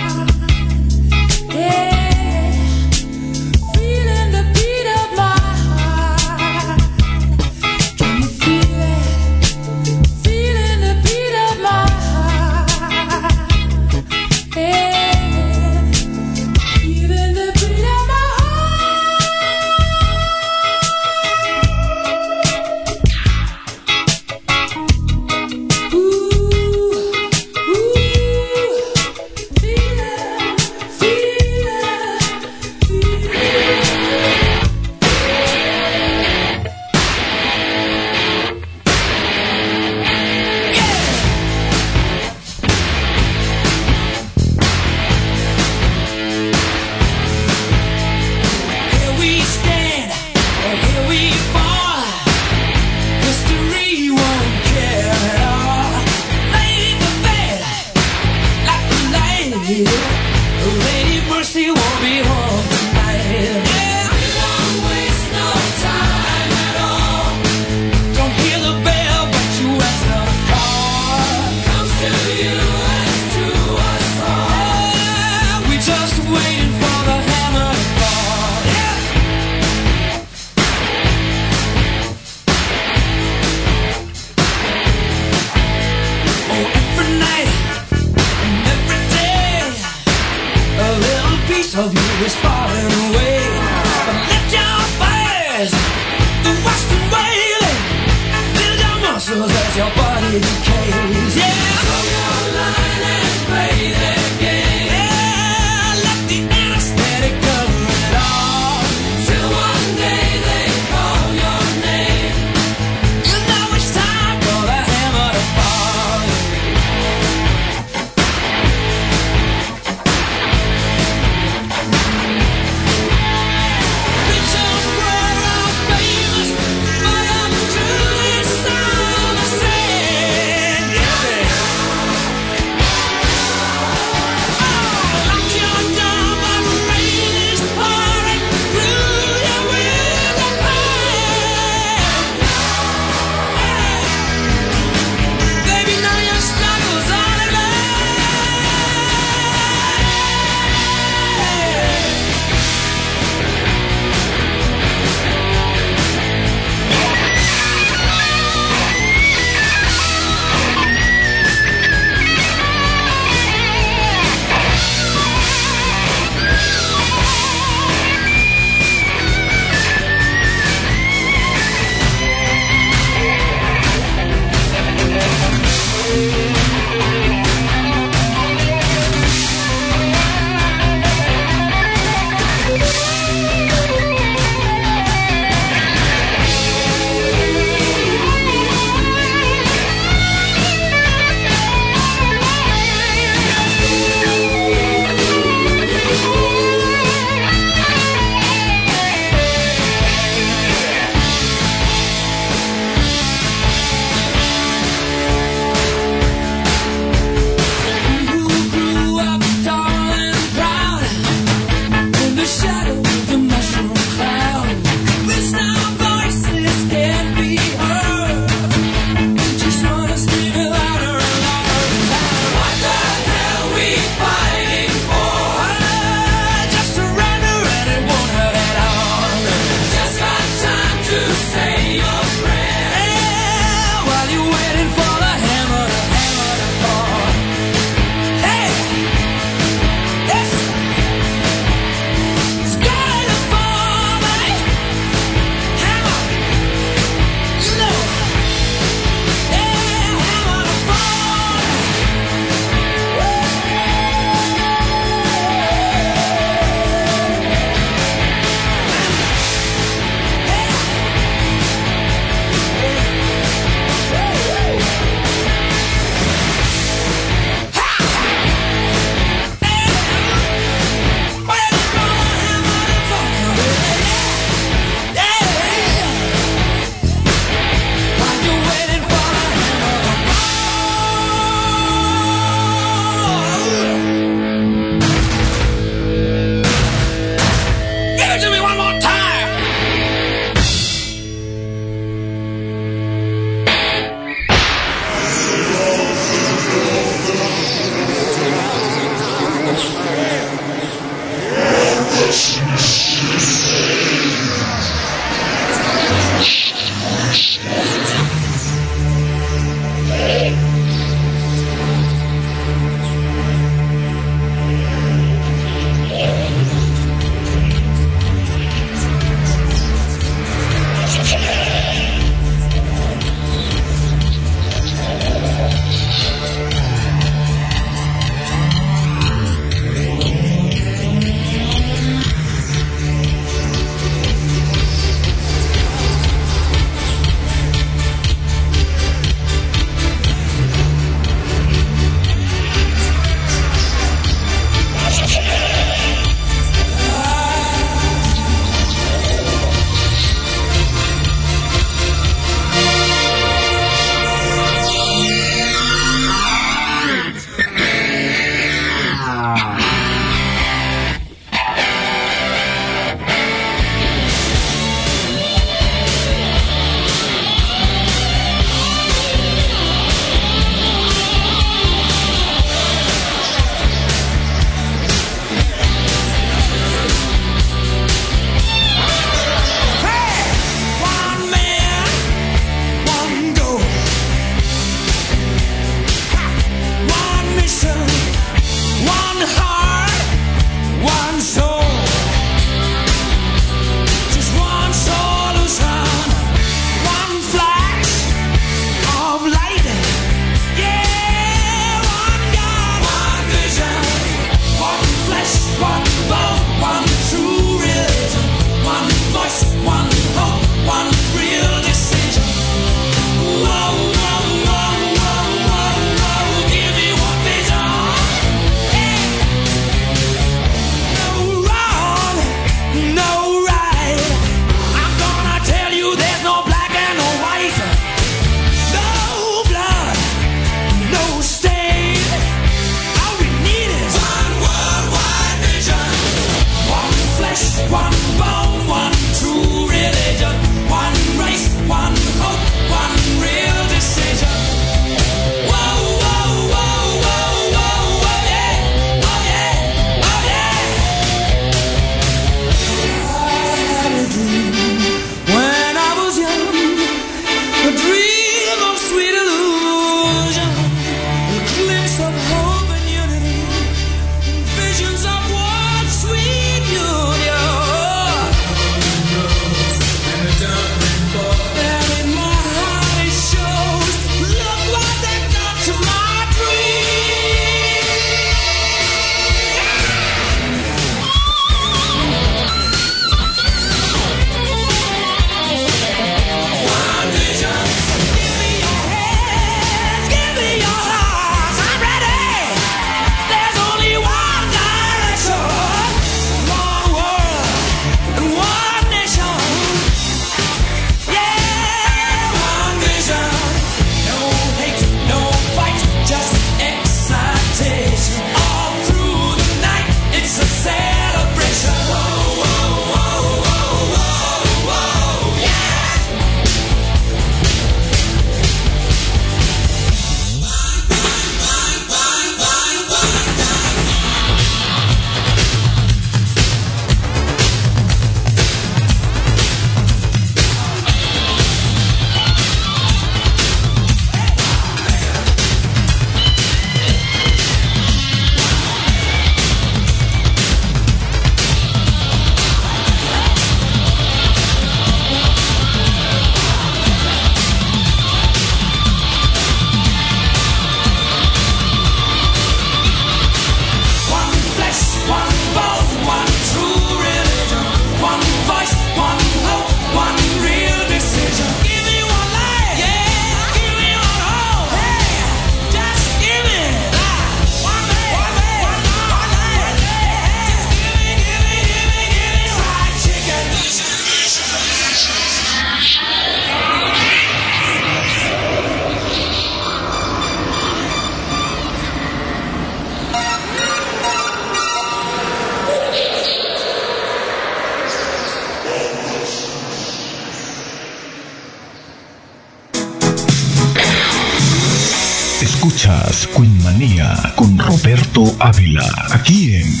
[595.62, 600.00] Escuchas Queen Manía con Roberto Ávila, aquí en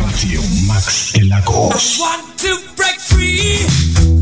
[0.00, 2.00] Radio Max de Lagos.
[2.98, 4.17] free.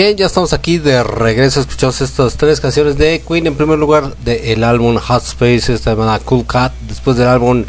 [0.00, 1.58] Bien, ya estamos aquí de regreso.
[1.58, 3.48] Escuchamos estas tres canciones de Queen.
[3.48, 6.72] En primer lugar, del álbum Hot Space, esta llamada Cool Cat.
[6.86, 7.64] Después del álbum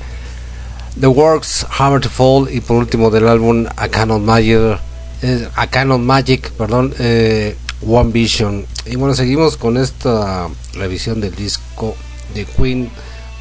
[1.00, 2.48] The Works, Hammer to Fall.
[2.54, 4.80] Y por último, del álbum A Canon Magic,
[5.24, 8.64] eh, A Magic perdón, eh, One Vision.
[8.86, 11.96] Y bueno, seguimos con esta revisión del disco
[12.36, 12.92] de Queen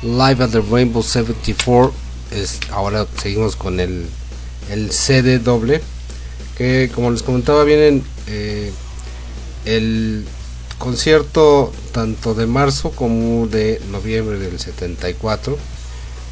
[0.00, 1.92] Live at the Rainbow 74.
[2.30, 4.06] Es, ahora seguimos con el,
[4.70, 5.82] el CD doble
[6.56, 8.70] que como les comentaba vienen eh,
[9.64, 10.24] el
[10.78, 15.58] concierto tanto de marzo como de noviembre del 74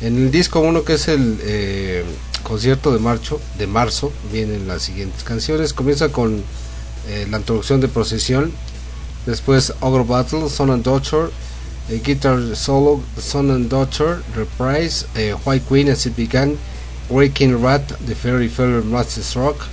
[0.02, 2.04] en el disco 1 que es el eh,
[2.42, 5.72] concierto de marzo de marzo vienen las siguientes canciones.
[5.72, 6.42] Comienza con
[7.08, 8.52] eh, la introducción de procesión
[9.24, 11.30] después Ogre Battle Son and Daughter
[12.04, 15.06] Guitar Solo Son and Daughter Reprise
[15.44, 16.56] White Queen as it began
[17.08, 19.66] Waking Rat The Fairy Feather Masters Rock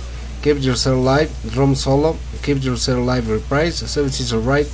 [0.44, 4.68] Keep Yourself Alive, Drum Solo, Keep Yourself Alive Reprise, Seven Seas Alright,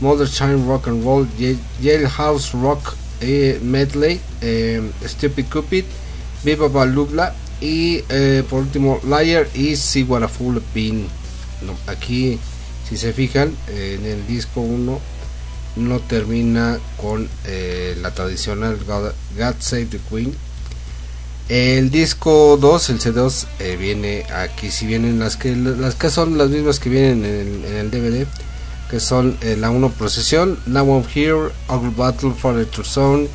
[0.00, 1.24] Mother Chime Rock and Roll,
[1.82, 5.84] Jailhouse Rock eh, Medley, eh, Stupid Cupid,
[6.44, 10.62] Viva Balubla y eh, por último Liar y See What a Fool
[11.88, 12.38] aquí,
[12.88, 15.00] si se fijan, en el disco 1
[15.74, 20.32] no termina con eh, la tradicional God Save the Queen
[21.50, 26.38] el disco 2, el C2, eh, viene aquí, si vienen las que las que son
[26.38, 28.24] las mismas que vienen en el, en el DVD,
[28.88, 33.28] que son eh, la 1 Procesión, Now I'm Here, Ugly Battle, Father to Zone,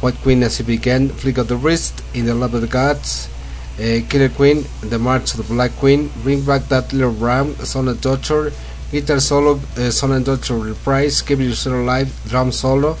[0.00, 3.28] White Queen as It Began, Flick of the Wrist, In the Love of the Gods,
[3.78, 7.88] eh, Killer Queen, The March of the Black Queen, Bring Back That Little Ram, Son
[7.88, 8.50] and Daughter,
[8.90, 12.96] Guitar Solo, eh, Son and Daughter Reprise, Keep Yourself Alive, Drum Solo,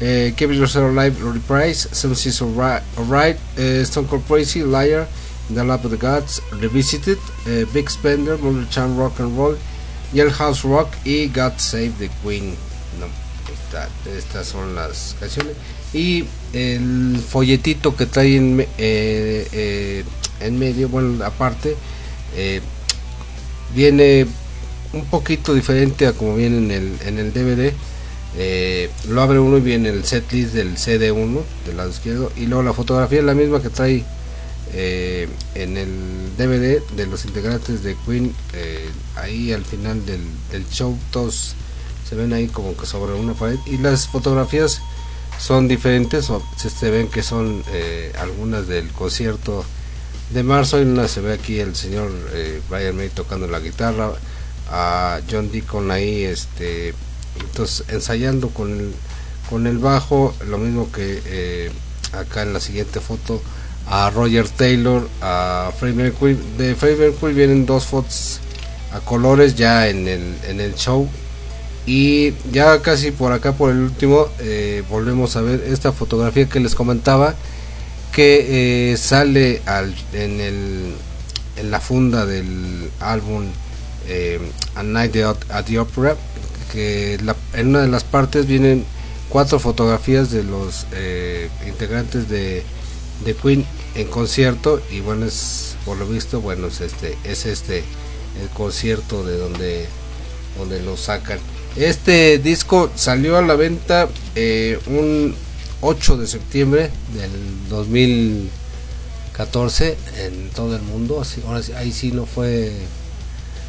[0.00, 5.06] uh, Keep Yourself Alive Reprise, Seas Alright, uh, Stone Cold Crazy, Liar,
[5.50, 9.56] The Lap of the Gods, Revisited, uh, Big Spender, Mother Chan Rock and Roll,
[10.38, 12.54] House Rock y God Save the Queen.
[12.98, 13.06] No,
[13.52, 15.54] esta- estas son las canciones.
[15.92, 20.04] Y el folletito que trae en, eh, eh,
[20.40, 21.76] en medio, bueno, aparte,
[22.36, 22.60] eh,
[23.74, 24.26] viene
[24.92, 27.72] un poquito diferente a como viene en el, en el DVD.
[28.36, 32.62] Eh, lo abre uno y viene el setlist del CD1 del lado izquierdo y luego
[32.62, 34.04] la fotografía es la misma que trae
[34.74, 35.88] eh, en el
[36.36, 40.20] DVD de los integrantes de Queen eh, ahí al final del,
[40.52, 41.54] del show todos
[42.06, 44.82] se ven ahí como que sobre una pared y las fotografías
[45.38, 47.62] son diferentes o se, ven que son
[48.18, 49.64] algunas del concierto
[50.30, 52.10] de marzo y una se ve aquí el señor
[52.68, 54.12] Brian May tocando la guitarra
[54.70, 56.92] a John Deacon ahí este
[57.40, 58.94] entonces ensayando con el
[59.48, 61.70] con el bajo lo mismo que eh,
[62.12, 63.40] acá en la siguiente foto
[63.86, 66.38] a Roger Taylor a Freddie Mercury.
[66.58, 68.40] De Freddie Mercury vienen dos fotos
[68.92, 71.08] a colores ya en el en el show.
[71.86, 76.60] Y ya casi por acá por el último eh, volvemos a ver esta fotografía que
[76.60, 77.34] les comentaba
[78.12, 80.94] que eh, sale al, en, el,
[81.56, 83.46] en la funda del álbum
[84.74, 86.16] A Night at the Opera
[86.72, 87.18] que
[87.54, 88.84] en una de las partes vienen
[89.28, 92.62] cuatro fotografías de los eh, integrantes de,
[93.24, 97.82] de Queen en concierto y bueno es por lo visto bueno es este es este
[98.40, 99.88] el concierto de donde
[100.56, 101.38] donde lo sacan.
[101.76, 105.36] Este disco salió a la venta eh, un
[105.80, 107.30] 8 de septiembre del
[107.68, 112.72] 2014 en todo el mundo así ahora ahí sí no fue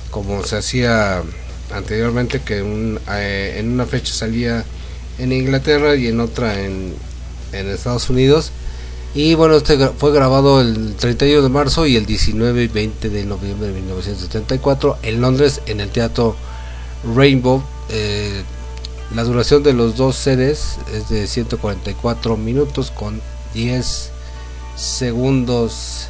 [0.09, 1.21] como se hacía
[1.71, 4.63] anteriormente que un- eh, en una fecha salía
[5.17, 6.93] en Inglaterra y en otra en,
[7.51, 8.51] Estados Unidos.
[9.15, 13.25] Y bueno este fue grabado el 31 de marzo y el 19 y 20 de
[13.25, 16.35] noviembre de 1974 en Londres en el teatro
[17.15, 17.63] Rainbow.
[17.89, 18.43] Eh,
[19.15, 23.19] la duración de los dos CDs es de 144 minutos con
[23.55, 24.11] 10
[24.75, 26.07] segundos.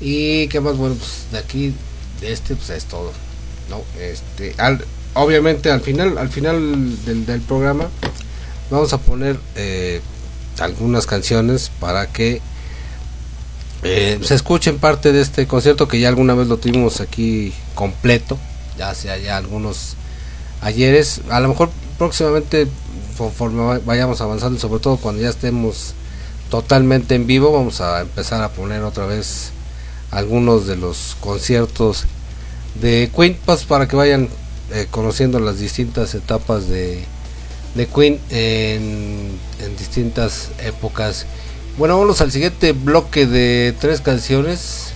[0.00, 1.74] Y qué más bueno pues de aquí
[2.22, 3.12] de este pues es todo
[3.68, 4.84] no este al-
[5.14, 7.86] obviamente al final, al final del, del programa
[8.70, 10.00] vamos a poner eh,
[10.58, 12.40] algunas canciones para que
[13.82, 18.36] eh, se escuchen parte de este concierto que ya alguna vez lo tuvimos aquí completo,
[18.76, 19.94] ya hace ya algunos
[20.60, 22.66] ayeres, a lo mejor próximamente
[23.16, 25.94] conforme va- vayamos avanzando sobre todo cuando ya estemos
[26.50, 29.50] totalmente en vivo vamos a empezar a poner otra vez
[30.10, 32.04] algunos de los conciertos
[32.80, 34.28] de Queen pues, para que vayan
[34.72, 37.04] eh, conociendo las distintas etapas de,
[37.74, 39.30] de Queen en,
[39.60, 41.26] en distintas épocas.
[41.76, 44.92] Bueno, vamos al siguiente bloque de tres canciones.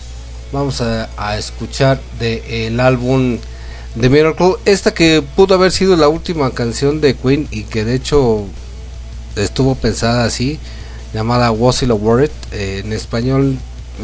[0.52, 3.38] Vamos a, a escuchar de el álbum
[3.94, 7.94] de Miracle, esta que pudo haber sido la última canción de Queen y que de
[7.94, 8.46] hecho
[9.36, 10.58] estuvo pensada así,
[11.12, 12.32] llamada Was It Worth It?
[12.52, 13.58] Eh, en español,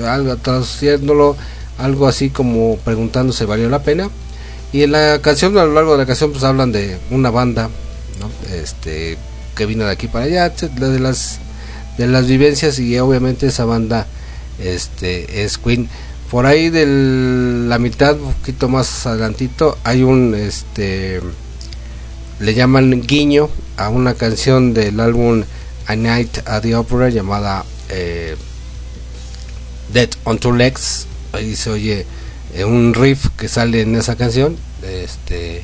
[0.06, 1.36] algo, traduciéndolo
[1.78, 4.10] algo así como preguntándose valió la pena.
[4.72, 7.70] Y en la canción, a lo largo de la canción, pues hablan de una banda,
[8.20, 8.30] ¿no?
[8.55, 9.16] Este,
[9.56, 11.40] que vino de aquí para allá, de las
[11.98, 14.06] de las vivencias y obviamente esa banda
[14.59, 15.88] este es Queen.
[16.30, 16.86] Por ahí de
[17.68, 21.20] la mitad, un poquito más adelantito, hay un este
[22.38, 25.42] le llaman guiño a una canción del álbum
[25.86, 28.36] A Night at the Opera llamada eh,
[29.92, 31.07] Dead on Two Legs.
[31.32, 32.06] Ahí se oye
[32.55, 34.56] eh, un riff que sale en esa canción.
[34.82, 35.62] Este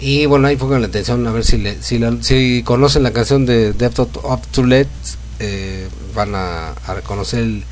[0.00, 3.12] y bueno, ahí pongan la atención a ver si le, si, la- si conocen la
[3.12, 7.64] canción de Death of of Two Legs, eh, van a, reconocer el,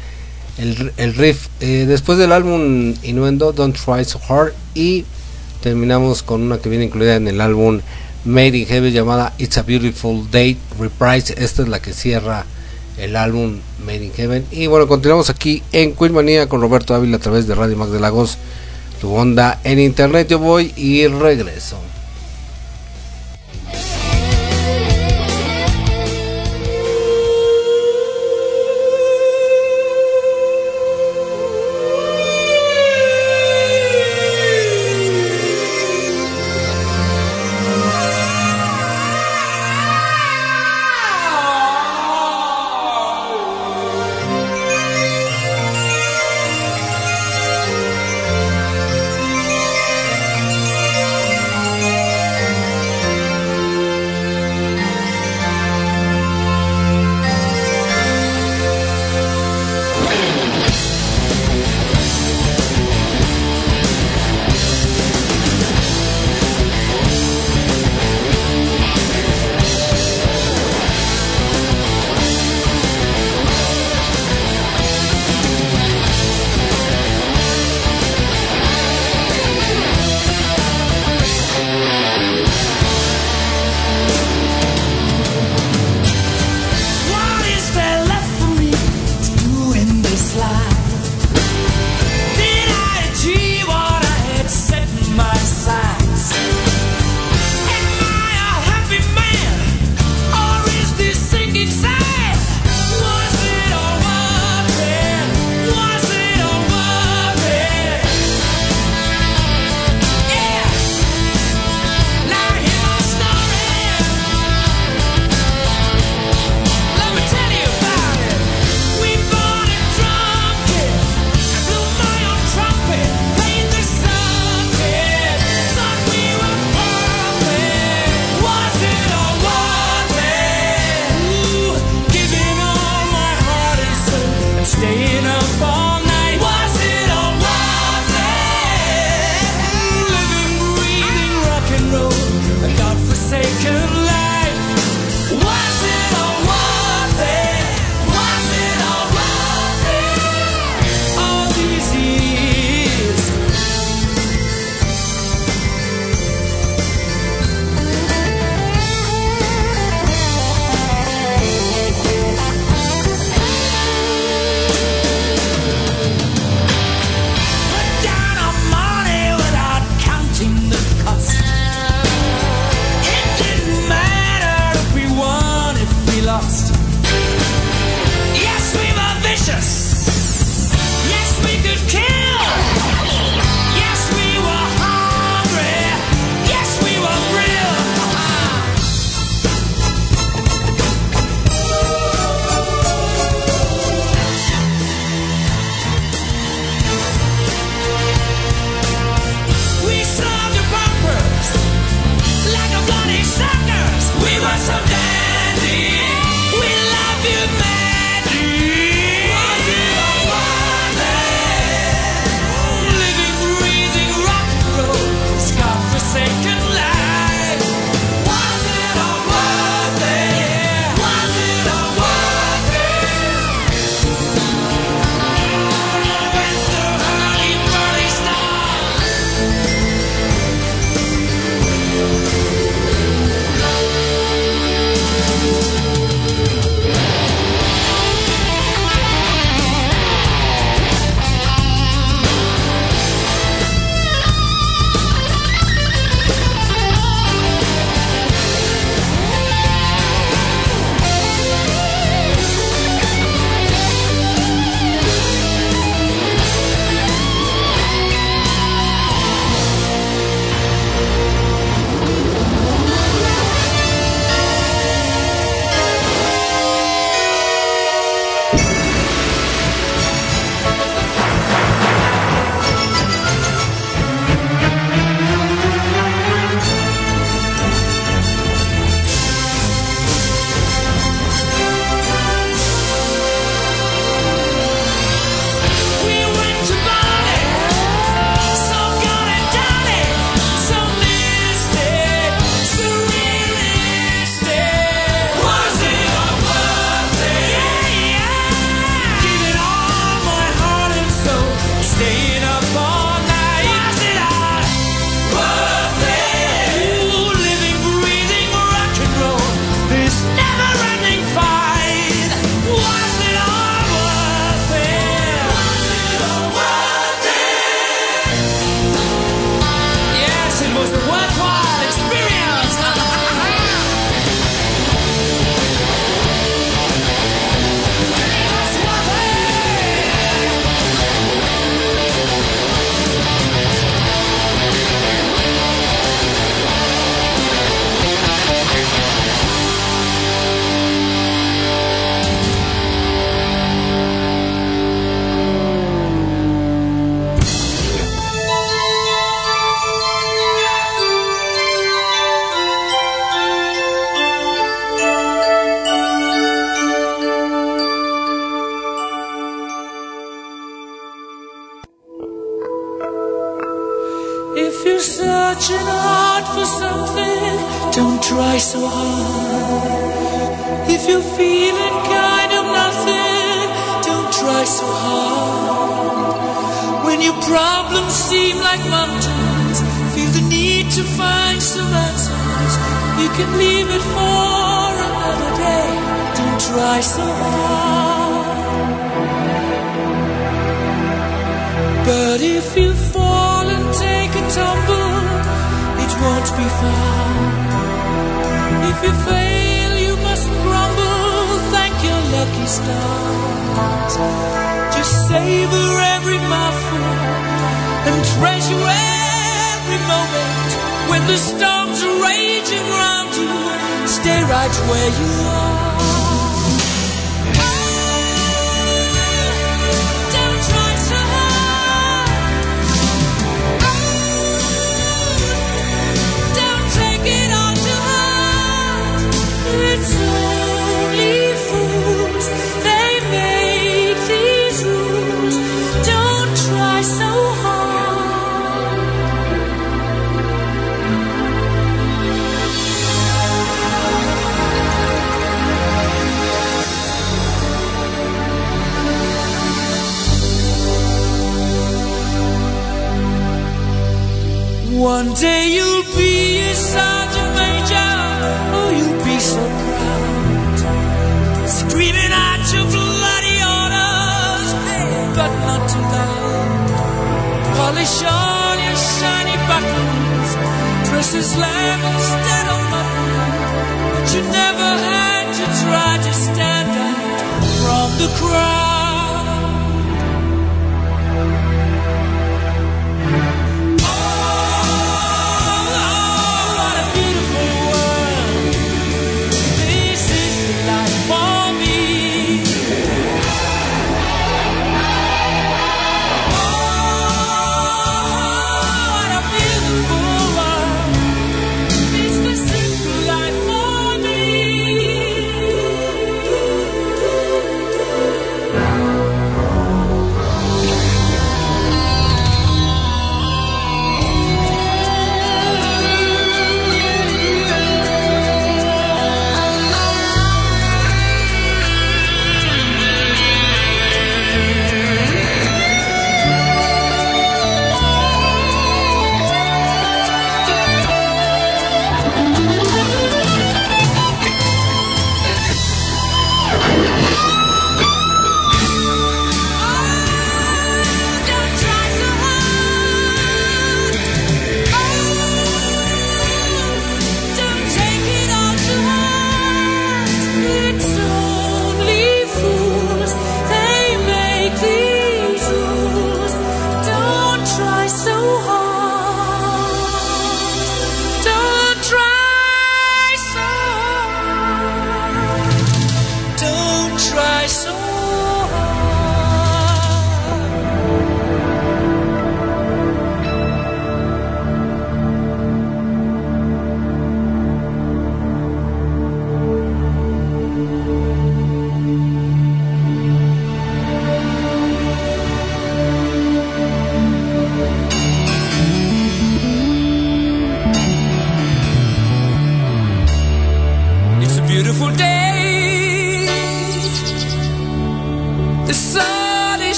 [0.58, 1.48] el, el riff.
[1.60, 5.04] Eh, después del álbum Innuendo, Don't Try So Hard y
[5.62, 7.80] terminamos con una que viene incluida en el álbum
[8.24, 11.34] Made in Heaven llamada It's a Beautiful Day Reprise.
[11.36, 12.46] Esta es la que cierra
[12.98, 14.46] el álbum Made in Heaven.
[14.50, 17.92] Y bueno, continuamos aquí en Queen Manía con Roberto Ávila a través de Radio Max
[17.92, 18.38] de Lagos.
[19.00, 20.28] Tu onda en internet.
[20.28, 21.78] Yo voy y regreso.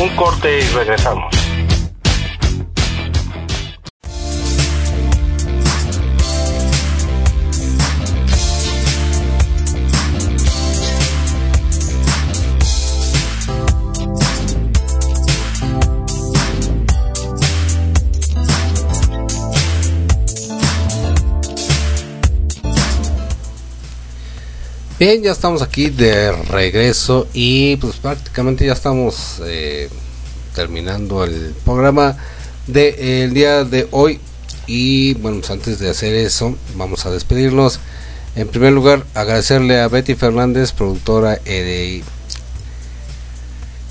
[0.00, 1.49] Un corte y regresamos.
[25.00, 29.88] Bien, ya estamos aquí de regreso y pues prácticamente ya estamos eh,
[30.54, 32.18] terminando el programa
[32.66, 34.20] del día de hoy
[34.66, 37.80] y bueno, pues antes de hacer eso vamos a despedirnos.
[38.36, 42.02] En primer lugar, agradecerle a Betty Fernández, productora eh,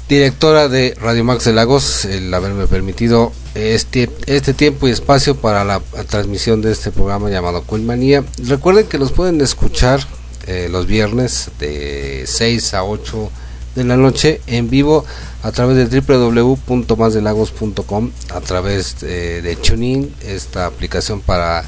[0.09, 5.35] de directora de Radio Max de Lagos, el haberme permitido este, este tiempo y espacio
[5.35, 8.23] para la, transmisión de este programa llamado Manía.
[8.43, 10.01] Recuerden que nos pueden escuchar
[10.49, 13.29] eh, los viernes de 6 a 8
[13.75, 15.05] de la noche en vivo
[15.43, 21.63] a través de www.masdelagos.com a través de, de TuneIn, esta aplicación para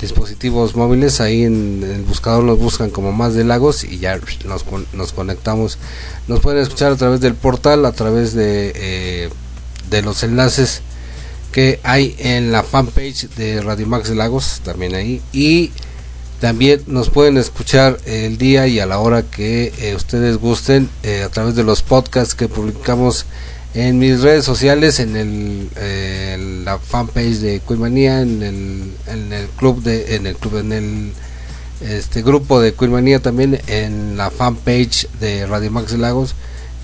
[0.00, 1.20] dispositivos móviles.
[1.20, 5.78] Ahí en el buscador nos buscan como más de lagos y ya nos, nos conectamos.
[6.26, 9.30] Nos pueden escuchar a través del portal a través de eh,
[9.88, 10.82] de los enlaces
[11.52, 15.22] que hay en la fanpage de Radio Max de Lagos también ahí.
[15.32, 15.72] Y
[16.46, 21.24] también nos pueden escuchar el día y a la hora que eh, ustedes gusten eh,
[21.24, 23.26] a través de los podcasts que publicamos
[23.74, 29.48] en mis redes sociales, en el eh, la fanpage de Queenmanía, en el, en el
[29.48, 31.12] club de, en el club, en el
[31.80, 36.36] este grupo de Queenmanía también, en la fanpage de Radio Max Lagos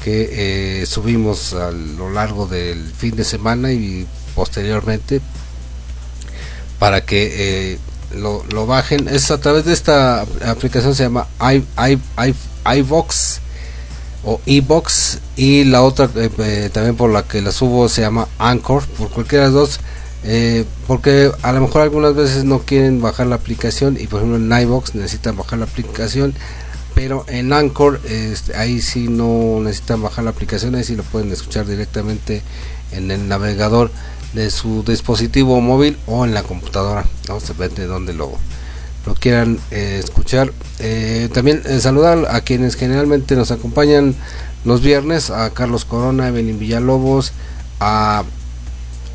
[0.03, 5.21] que eh, subimos a lo largo del fin de semana y posteriormente
[6.81, 7.79] para que
[8.17, 9.09] lo, lo bajen.
[9.09, 12.35] Es a través de esta aplicación se llama i, i, i,
[12.79, 13.41] iVox
[14.25, 18.29] o iBox y la otra eh, eh, también por la que la subo se llama
[18.39, 19.81] Anchor por cualquiera de las dos
[20.25, 24.37] eh, porque a lo mejor algunas veces no quieren bajar la aplicación y por ejemplo
[24.37, 26.35] en iBox necesitan bajar la aplicación
[26.95, 31.33] pero en Anchor este, ahí sí no necesitan bajar la aplicación ahí sí lo pueden
[31.33, 32.43] escuchar directamente
[32.93, 33.91] en el navegador
[34.35, 38.33] de su dispositivo móvil o en la computadora no se depende de dónde lo
[39.07, 44.15] lo quieran eh, escuchar Eh, también eh, saludar a quienes generalmente nos acompañan
[44.65, 47.33] los viernes a Carlos Corona Evelyn Villalobos
[47.79, 48.25] a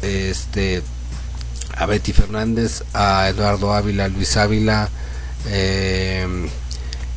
[0.02, 0.82] este
[1.76, 4.88] a Betty Fernández a Eduardo Ávila Luis Ávila
[5.48, 6.26] eh,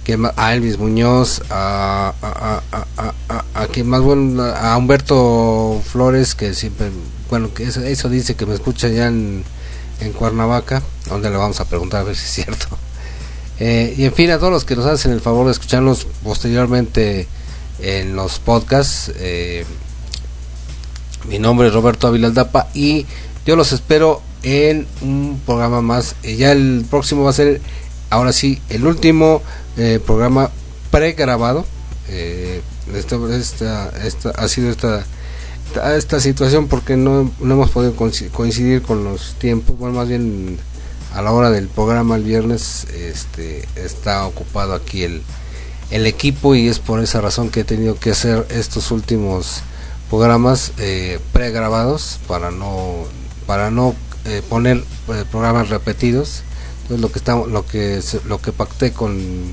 [0.05, 0.32] ¿quién más?
[0.36, 2.62] a Elvis Muñoz a, a,
[3.28, 6.90] a, a quien más bueno a Humberto Flores que siempre
[7.31, 9.44] bueno que eso, eso dice que me escucha ya en,
[10.19, 12.66] Cuernavaca donde le vamos a preguntar a ver si es cierto.
[13.62, 17.28] Eh, y en fin a todos los que nos hacen el favor de escucharnos posteriormente
[17.81, 19.66] en los podcasts eh,
[21.28, 23.05] mi nombre es Roberto Ávila Aldapa y
[23.44, 26.15] yo los espero en un programa más.
[26.23, 27.61] Eh, ya el próximo va a ser
[28.09, 29.43] ahora sí el último
[29.77, 30.51] eh, programa
[30.90, 31.66] pregrabado.
[32.94, 35.05] Esto- esta, esta ha sido esta
[35.70, 39.78] esta, esta situación porque no, no hemos podido coinci- coincidir con los tiempos.
[39.78, 40.59] Bueno más bien
[41.14, 45.22] a la hora del programa el viernes este está ocupado aquí el
[45.90, 49.62] el equipo y es por esa razón que he tenido que hacer estos últimos
[50.09, 53.05] programas eh, pregrabados para no
[53.47, 53.94] para no
[54.24, 56.42] eh, poner eh, programas repetidos.
[56.82, 59.52] Entonces lo que estamos lo que lo que pacté con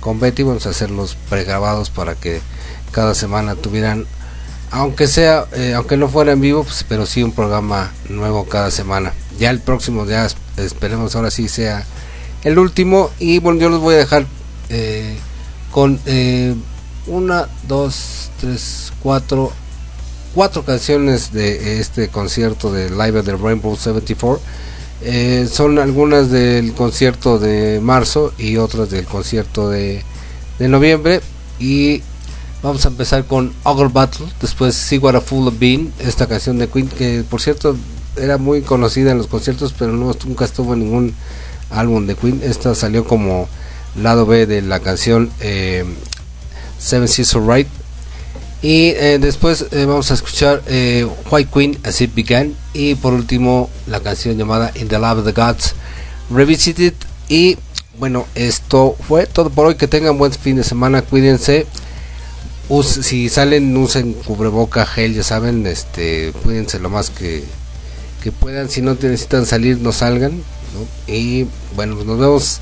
[0.00, 2.40] con Betty vamos a hacerlos pregrabados para que
[2.92, 4.06] cada semana tuvieran
[4.74, 8.70] aunque sea eh, aunque no fuera en vivo pues, pero sí un programa nuevo cada
[8.70, 9.12] semana.
[9.38, 11.84] Ya el próximo ya es- esperemos ahora sí sea
[12.42, 13.10] el último.
[13.18, 14.26] Y bueno yo los voy a dejar
[14.68, 15.16] eh,
[15.70, 16.54] con eh,
[17.06, 19.52] una dos tres cuatro
[20.34, 24.40] cuatro canciones de este concierto de Live at the Rainbow 74
[25.02, 30.02] eh, son algunas del concierto de marzo y otras del concierto de,
[30.58, 31.20] de noviembre.
[31.60, 32.02] Y
[32.64, 36.56] vamos a empezar con Ogre Battle después See What a Fool of Bean esta canción
[36.56, 37.76] de Queen que por cierto
[38.16, 41.14] era muy conocida en los conciertos pero no nunca estuvo en ningún
[41.70, 42.40] álbum de Queen.
[42.42, 43.48] Esta salió como
[44.00, 45.84] lado B de la canción eh,
[46.78, 47.68] Seven Seas Alright
[48.62, 50.62] y eh, después eh, vamos a escuchar
[51.30, 55.24] White Queen As It Began y por último la canción llamada In the Love of
[55.26, 55.74] the Gods
[56.30, 56.94] Revisited.
[57.28, 57.58] Y
[57.98, 59.74] bueno esto fue todo por hoy.
[59.74, 61.66] Que tengan buen fin de semana cuídense
[62.68, 67.44] Usen, si salen, usen cubreboca, gel, ya saben, este, cuídense lo más que,
[68.22, 68.68] que puedan.
[68.70, 70.42] Si no necesitan salir, no salgan.
[71.06, 71.46] Y
[71.76, 72.60] bueno, pues nos vemos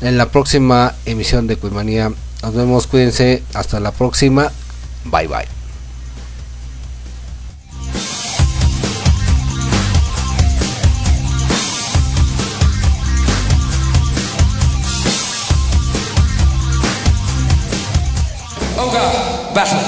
[0.00, 2.12] en la próxima emisión de Cuimanía.
[2.42, 4.50] Nos vemos, cuídense, hasta la próxima.
[5.04, 5.57] Bye bye.
[19.58, 19.87] battle.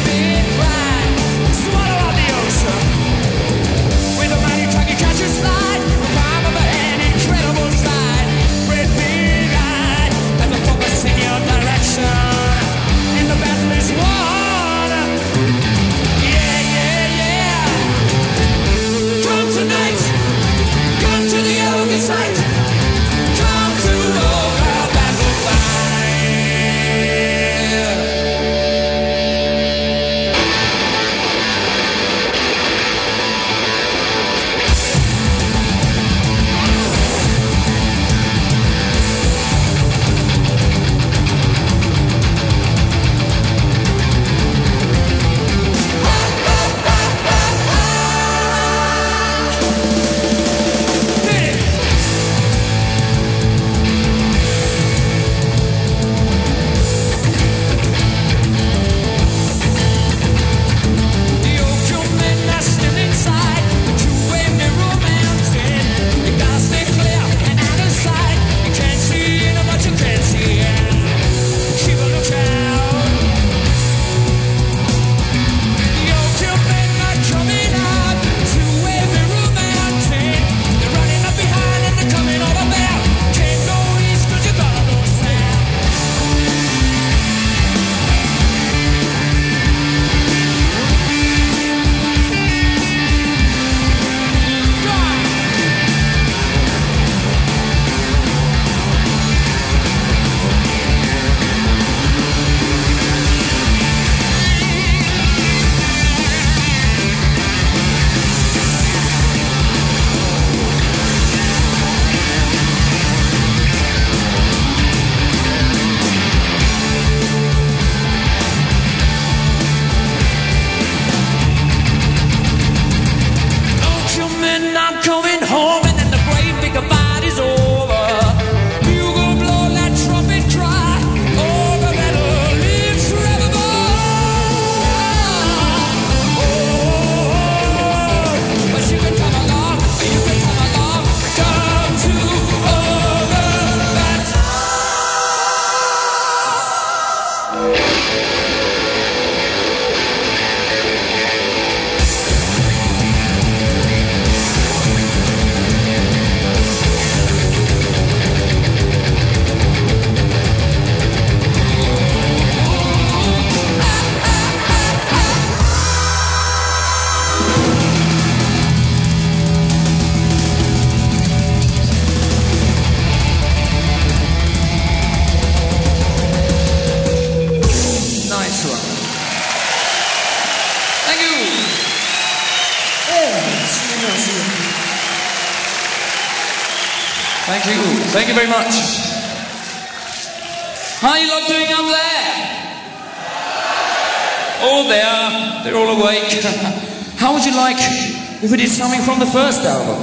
[199.01, 199.97] from the first album.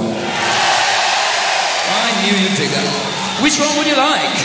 [1.89, 2.83] I knew you'd dig that.
[3.41, 4.35] Which one would you like?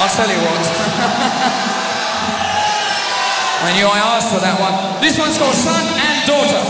[0.00, 0.64] I'll tell you what.
[3.60, 5.02] I knew I asked for that one.
[5.02, 6.62] This one's called Son and Daughter.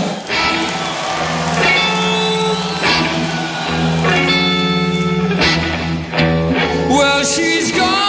[6.89, 8.09] Well, she's gone.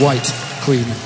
[0.00, 0.24] White
[0.64, 0.99] Queen.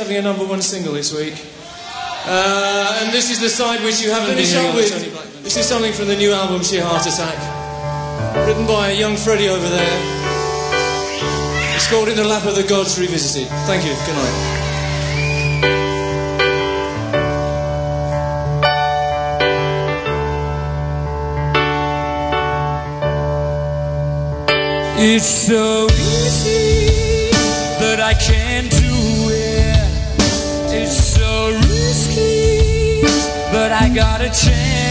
[0.00, 1.34] having a number one single this week.
[2.24, 4.88] Uh, and this is the side which you haven't been shown with.
[5.44, 7.36] This is something from the new album, Sheer Heart Attack,
[8.46, 10.00] written by young Freddie over there.
[11.76, 13.48] It's called In the Lap of the Gods Revisited.
[13.68, 13.92] Thank you.
[14.06, 14.56] Good night.
[25.02, 25.88] It's so
[33.82, 34.89] I got a chance.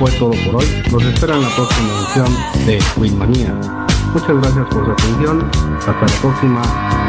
[0.00, 0.66] fue todo por hoy.
[0.90, 3.54] Los espero en la próxima edición de Winmanía.
[4.14, 5.50] Muchas gracias por su atención.
[5.78, 6.99] Hasta la próxima.